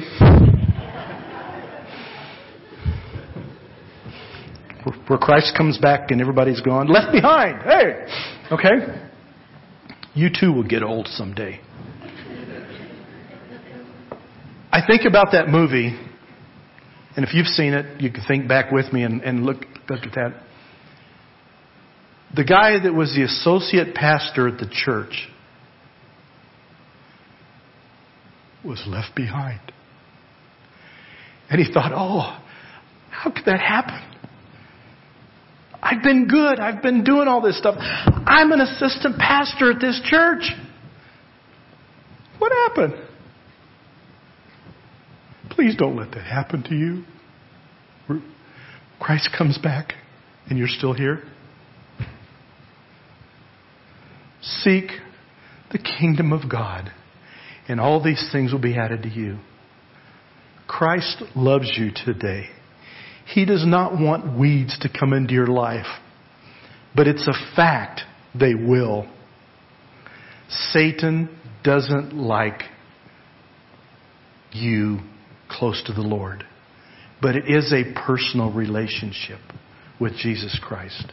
Where 5.08 5.20
Christ 5.20 5.56
comes 5.58 5.78
back 5.78 6.12
and 6.12 6.22
everybody's 6.22 6.62
gone, 6.62 6.88
left 6.88 7.12
behind. 7.12 7.62
Hey! 7.64 8.06
Okay? 8.52 9.10
You 10.14 10.30
too 10.30 10.54
will 10.54 10.68
get 10.68 10.84
old 10.84 11.08
someday. 11.08 11.60
I 14.72 14.80
think 14.86 15.02
about 15.06 15.34
that 15.34 15.50
movie, 15.50 15.98
and 17.16 17.26
if 17.26 17.34
you've 17.34 17.48
seen 17.48 17.74
it, 17.74 18.02
you 18.02 18.12
can 18.12 18.24
think 18.26 18.48
back 18.48 18.72
with 18.72 18.94
me 18.94 19.04
and, 19.04 19.22
and 19.22 19.46
look, 19.46 19.66
look 19.90 20.04
at 20.04 20.14
that. 20.16 20.44
The 22.36 22.46
guy 22.46 22.80
that 22.82 22.94
was 22.94 23.14
the 23.14 23.24
associate 23.24 23.94
pastor 23.94 24.48
at 24.48 24.60
the 24.60 24.70
church 24.72 25.28
was 28.64 28.84
left 28.88 29.16
behind. 29.16 29.60
And 31.50 31.60
he 31.60 31.72
thought, 31.72 31.92
oh, 31.94 32.40
how 33.10 33.32
could 33.32 33.46
that 33.46 33.60
happen? 33.60 34.02
I've 35.82 36.04
been 36.04 36.28
good. 36.28 36.60
I've 36.60 36.82
been 36.82 37.04
doing 37.04 37.28
all 37.28 37.42
this 37.42 37.58
stuff. 37.58 37.76
I'm 37.80 38.52
an 38.52 38.62
assistant 38.62 39.18
pastor 39.18 39.72
at 39.72 39.82
this 39.82 40.00
church. 40.06 40.52
What 42.38 42.52
happened? 42.52 42.94
Please 45.50 45.76
don't 45.76 45.98
let 45.98 46.12
that 46.12 46.24
happen 46.24 46.64
to 46.64 46.76
you. 46.76 47.04
Christ 49.00 49.30
comes 49.36 49.58
back 49.58 49.94
and 50.48 50.58
you're 50.58 50.68
still 50.68 50.94
here. 50.94 51.24
Seek 54.42 54.92
the 55.72 55.80
kingdom 55.80 56.32
of 56.32 56.50
God 56.50 56.92
and 57.68 57.80
all 57.80 58.04
these 58.04 58.30
things 58.32 58.52
will 58.52 58.60
be 58.60 58.78
added 58.78 59.04
to 59.04 59.10
you. 59.10 59.38
Christ 60.68 61.24
loves 61.36 61.72
you 61.78 61.92
today. 61.94 62.46
He 63.26 63.46
does 63.46 63.66
not 63.66 63.94
want 64.00 64.38
weeds 64.38 64.78
to 64.80 64.90
come 64.90 65.14
into 65.14 65.34
your 65.34 65.48
life, 65.48 65.86
but 66.96 67.08
it's 67.08 67.28
a 67.28 67.56
fact 67.56 68.02
they 68.38 68.56
will. 68.56 69.10
Satan 70.50 71.30
doesn't 71.64 72.14
like 72.14 72.64
you 74.52 75.00
close 75.50 75.82
to 75.86 75.94
the 75.94 76.02
Lord, 76.02 76.46
but 77.22 77.36
it 77.36 77.46
is 77.48 77.74
a 77.74 77.94
personal 78.06 78.52
relationship 78.52 79.40
with 80.00 80.14
Jesus 80.16 80.60
Christ. 80.62 81.12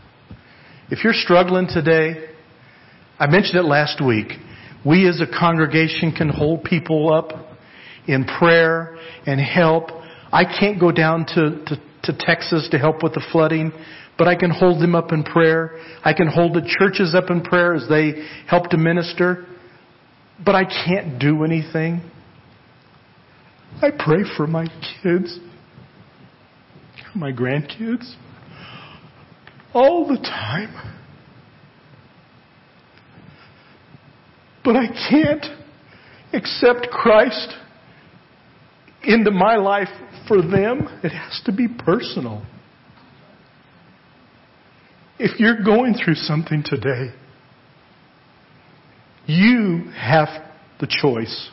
If 0.90 1.04
you're 1.04 1.12
struggling 1.12 1.68
today, 1.68 2.30
I 3.18 3.26
mentioned 3.26 3.58
it 3.58 3.64
last 3.64 4.04
week. 4.04 4.32
We 4.88 5.06
as 5.06 5.20
a 5.20 5.26
congregation 5.26 6.12
can 6.12 6.30
hold 6.30 6.64
people 6.64 7.12
up 7.12 7.32
in 8.06 8.24
prayer 8.24 8.96
and 9.26 9.38
help. 9.38 9.90
I 10.32 10.44
can't 10.44 10.80
go 10.80 10.90
down 10.90 11.26
to, 11.26 11.62
to, 11.66 11.76
to 12.04 12.18
Texas 12.18 12.68
to 12.70 12.78
help 12.78 13.02
with 13.02 13.12
the 13.12 13.22
flooding, 13.30 13.70
but 14.16 14.28
I 14.28 14.34
can 14.34 14.50
hold 14.50 14.80
them 14.80 14.94
up 14.94 15.12
in 15.12 15.24
prayer. 15.24 15.78
I 16.02 16.14
can 16.14 16.26
hold 16.26 16.54
the 16.54 16.62
churches 16.78 17.14
up 17.14 17.28
in 17.28 17.42
prayer 17.42 17.74
as 17.74 17.86
they 17.90 18.26
help 18.46 18.70
to 18.70 18.78
minister. 18.78 19.46
But 20.42 20.54
I 20.54 20.64
can't 20.64 21.18
do 21.18 21.44
anything. 21.44 22.00
I 23.82 23.90
pray 23.90 24.24
for 24.38 24.46
my 24.46 24.68
kids, 25.02 25.38
my 27.14 27.30
grandkids, 27.30 28.14
all 29.74 30.08
the 30.08 30.16
time. 30.16 30.97
But 34.64 34.76
I 34.76 34.86
can't 35.10 35.44
accept 36.32 36.88
Christ 36.90 37.54
into 39.02 39.30
my 39.30 39.56
life 39.56 39.88
for 40.26 40.42
them. 40.42 41.00
It 41.02 41.10
has 41.10 41.40
to 41.46 41.52
be 41.52 41.68
personal. 41.68 42.44
If 45.18 45.40
you're 45.40 45.64
going 45.64 45.94
through 45.94 46.14
something 46.14 46.62
today, 46.64 47.12
you 49.26 49.90
have 49.96 50.28
the 50.80 50.86
choice. 50.86 51.50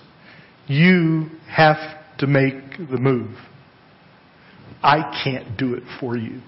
You 0.67 1.29
have 1.49 1.77
to 2.19 2.27
make 2.27 2.77
the 2.77 2.97
move. 2.97 3.35
I 4.83 5.21
can't 5.23 5.57
do 5.57 5.73
it 5.73 5.83
for 5.99 6.15
you. 6.15 6.41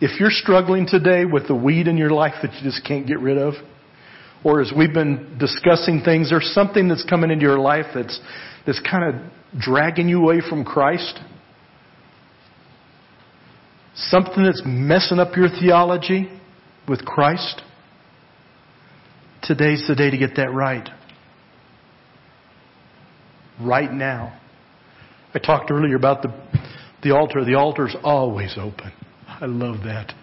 If 0.00 0.18
you're 0.20 0.30
struggling 0.30 0.86
today 0.86 1.24
with 1.24 1.48
the 1.48 1.54
weed 1.54 1.88
in 1.88 1.96
your 1.96 2.10
life 2.10 2.34
that 2.42 2.52
you 2.54 2.62
just 2.62 2.86
can't 2.86 3.06
get 3.06 3.18
rid 3.18 3.38
of, 3.38 3.54
or 4.46 4.60
as 4.60 4.70
we've 4.76 4.94
been 4.94 5.38
discussing 5.40 6.02
things, 6.04 6.30
there's 6.30 6.52
something 6.54 6.86
that's 6.86 7.02
coming 7.02 7.32
into 7.32 7.42
your 7.42 7.58
life 7.58 7.86
that's, 7.92 8.20
that's 8.64 8.78
kind 8.78 9.02
of 9.02 9.60
dragging 9.60 10.08
you 10.08 10.22
away 10.22 10.40
from 10.40 10.64
Christ. 10.64 11.18
Something 13.96 14.44
that's 14.44 14.62
messing 14.64 15.18
up 15.18 15.36
your 15.36 15.48
theology 15.48 16.30
with 16.88 17.04
Christ. 17.04 17.60
Today's 19.42 19.84
the 19.88 19.96
day 19.96 20.12
to 20.12 20.16
get 20.16 20.36
that 20.36 20.52
right. 20.52 20.88
Right 23.60 23.92
now. 23.92 24.40
I 25.34 25.40
talked 25.40 25.72
earlier 25.72 25.96
about 25.96 26.22
the, 26.22 26.28
the 27.02 27.16
altar. 27.16 27.44
The 27.44 27.56
altar's 27.56 27.96
always 28.04 28.54
open. 28.56 28.92
I 29.26 29.46
love 29.46 29.78
that. 29.86 30.14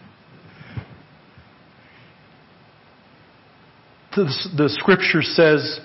The 4.15 4.69
scripture 4.79 5.21
says 5.21 5.79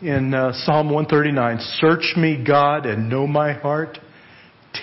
in 0.00 0.32
uh, 0.32 0.52
Psalm 0.64 0.90
139, 0.90 1.58
Search 1.78 2.16
me, 2.16 2.42
God, 2.46 2.86
and 2.86 3.08
know 3.08 3.26
my 3.26 3.52
heart. 3.52 3.98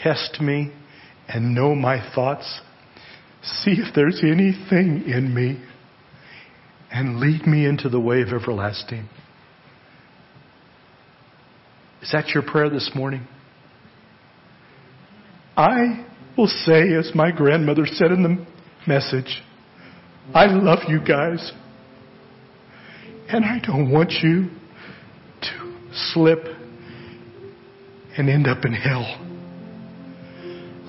Test 0.04 0.42
me 0.42 0.74
and 1.28 1.56
know 1.56 1.74
my 1.74 2.00
thoughts. 2.14 2.62
See 3.44 3.72
if 3.72 3.94
there's 3.96 4.22
anything 4.24 5.04
in 5.08 5.34
me 5.34 5.64
and 6.92 7.20
lead 7.20 7.46
me 7.48 7.66
into 7.66 7.90
the 7.90 8.00
way 8.00 8.22
of 8.22 8.30
everlasting. 8.30 9.08
Is 12.02 12.12
that 12.12 12.30
your 12.30 12.44
prayer 12.44 12.70
this 12.70 12.92
morning? 12.94 13.28
I 15.56 16.06
will 16.38 16.48
say, 16.48 16.94
as 16.94 17.12
my 17.16 17.32
grandmother 17.32 17.86
said 17.86 18.12
in 18.12 18.24
the 18.24 18.46
message, 18.86 19.42
I 20.34 20.48
love 20.48 20.80
you 20.90 21.00
guys. 21.00 21.52
And 23.28 23.44
I 23.44 23.60
don't 23.66 23.92
want 23.92 24.12
you 24.22 24.50
to 25.42 25.78
slip 26.14 26.46
and 28.18 28.30
end 28.30 28.48
up 28.48 28.64
in 28.66 28.74
hell. 28.74 29.22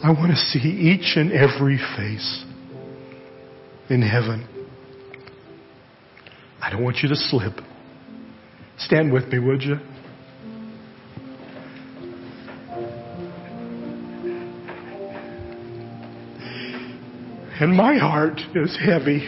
I 0.04 0.10
want 0.10 0.30
to 0.30 0.36
see 0.36 0.58
each 0.60 1.16
and 1.16 1.32
every 1.32 1.78
face 1.96 2.44
in 3.88 4.02
heaven. 4.02 4.46
I 6.62 6.70
don't 6.70 6.84
want 6.84 6.98
you 7.02 7.08
to 7.08 7.16
slip. 7.16 7.54
Stand 8.78 9.12
with 9.12 9.26
me, 9.28 9.38
would 9.38 9.62
you? 9.62 9.76
And 17.58 17.74
my 17.74 17.96
heart 17.96 18.38
is 18.54 18.78
heavy. 18.84 19.26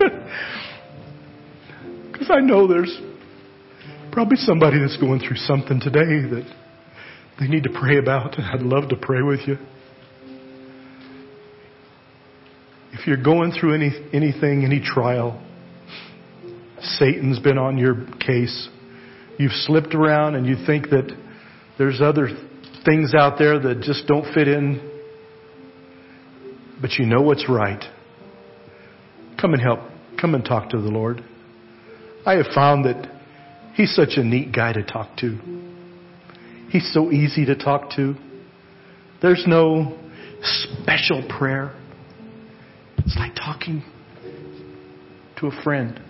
Because 2.26 2.42
I 2.42 2.44
know 2.44 2.66
there's 2.66 2.98
probably 4.10 4.36
somebody 4.36 4.80
that's 4.80 4.96
going 4.96 5.20
through 5.20 5.36
something 5.36 5.78
today 5.78 6.28
that 6.28 6.54
they 7.38 7.46
need 7.46 7.62
to 7.62 7.70
pray 7.70 7.98
about, 7.98 8.36
and 8.36 8.46
I'd 8.46 8.62
love 8.62 8.88
to 8.88 8.96
pray 8.96 9.22
with 9.22 9.40
you. 9.46 9.56
If 12.94 13.06
you're 13.06 13.22
going 13.22 13.52
through 13.52 13.74
any, 13.74 13.92
anything, 14.12 14.64
any 14.64 14.80
trial, 14.80 15.40
Satan's 16.80 17.38
been 17.38 17.58
on 17.58 17.78
your 17.78 18.06
case. 18.18 18.70
You've 19.38 19.52
slipped 19.52 19.94
around 19.94 20.34
and 20.34 20.46
you 20.46 20.56
think 20.66 20.90
that 20.90 21.16
there's 21.78 22.00
other 22.00 22.28
things 22.84 23.14
out 23.14 23.38
there 23.38 23.60
that 23.60 23.82
just 23.82 24.08
don't 24.08 24.34
fit 24.34 24.48
in, 24.48 24.80
but 26.80 26.94
you 26.94 27.06
know 27.06 27.22
what's 27.22 27.48
right. 27.48 27.84
Come 29.40 29.52
and 29.52 29.62
help. 29.62 29.78
Come 30.20 30.34
and 30.34 30.44
talk 30.44 30.70
to 30.70 30.78
the 30.78 30.88
Lord. 30.88 31.22
I 32.26 32.34
have 32.34 32.52
found 32.54 32.84
that 32.84 33.16
He's 33.76 33.94
such 33.94 34.16
a 34.16 34.24
neat 34.24 34.52
guy 34.54 34.72
to 34.72 34.82
talk 34.82 35.18
to. 35.18 35.38
He's 36.70 36.90
so 36.94 37.12
easy 37.12 37.44
to 37.44 37.54
talk 37.54 37.90
to. 37.96 38.14
There's 39.20 39.44
no 39.46 39.98
special 40.42 41.22
prayer. 41.28 41.76
It's 42.98 43.16
like 43.16 43.34
talking 43.34 43.84
to 45.38 45.48
a 45.48 45.62
friend 45.62 46.00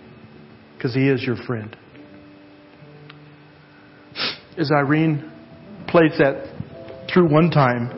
because 0.75 0.93
he 0.93 1.09
is 1.09 1.23
your 1.23 1.35
friend. 1.35 1.75
As 4.57 4.71
Irene 4.71 5.29
plays 5.89 6.17
that 6.19 6.47
through 7.13 7.29
one 7.29 7.51
time, 7.51 7.91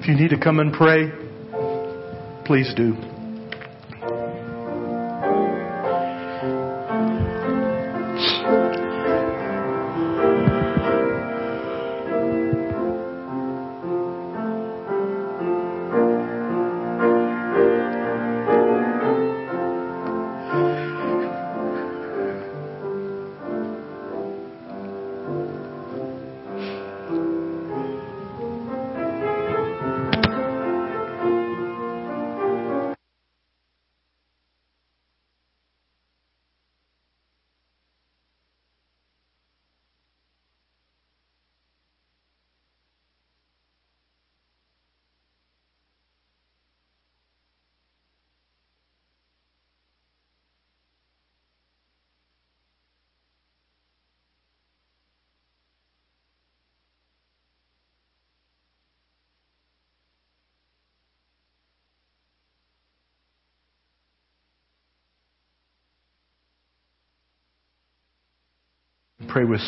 if 0.00 0.06
you 0.06 0.14
need 0.14 0.28
to 0.28 0.38
come 0.38 0.60
and 0.60 0.70
pray, 0.70 1.10
please 2.44 2.74
do. 2.76 3.15
Pray 69.36 69.44
with. 69.44 69.60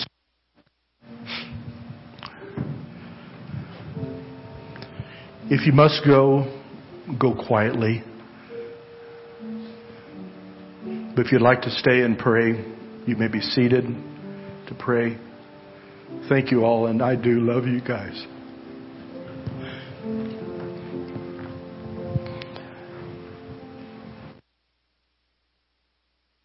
If 5.51 5.66
you 5.66 5.75
must 5.75 6.07
go, 6.07 6.59
go 7.21 7.35
quietly. 7.35 8.03
But 11.14 11.27
if 11.27 11.33
you'd 11.33 11.43
like 11.43 11.61
to 11.62 11.71
stay 11.71 12.01
and 12.01 12.19
pray, 12.19 12.64
you 13.07 13.16
may 13.16 13.29
be 13.29 13.43
seated 13.43 13.85
to 14.69 14.75
pray. 14.75 15.19
Thank 16.31 16.51
you 16.51 16.64
all, 16.64 16.87
and 16.87 17.03
I 17.03 17.14
do 17.14 17.41
love 17.41 17.66
you 17.66 17.83
guys. 17.83 18.38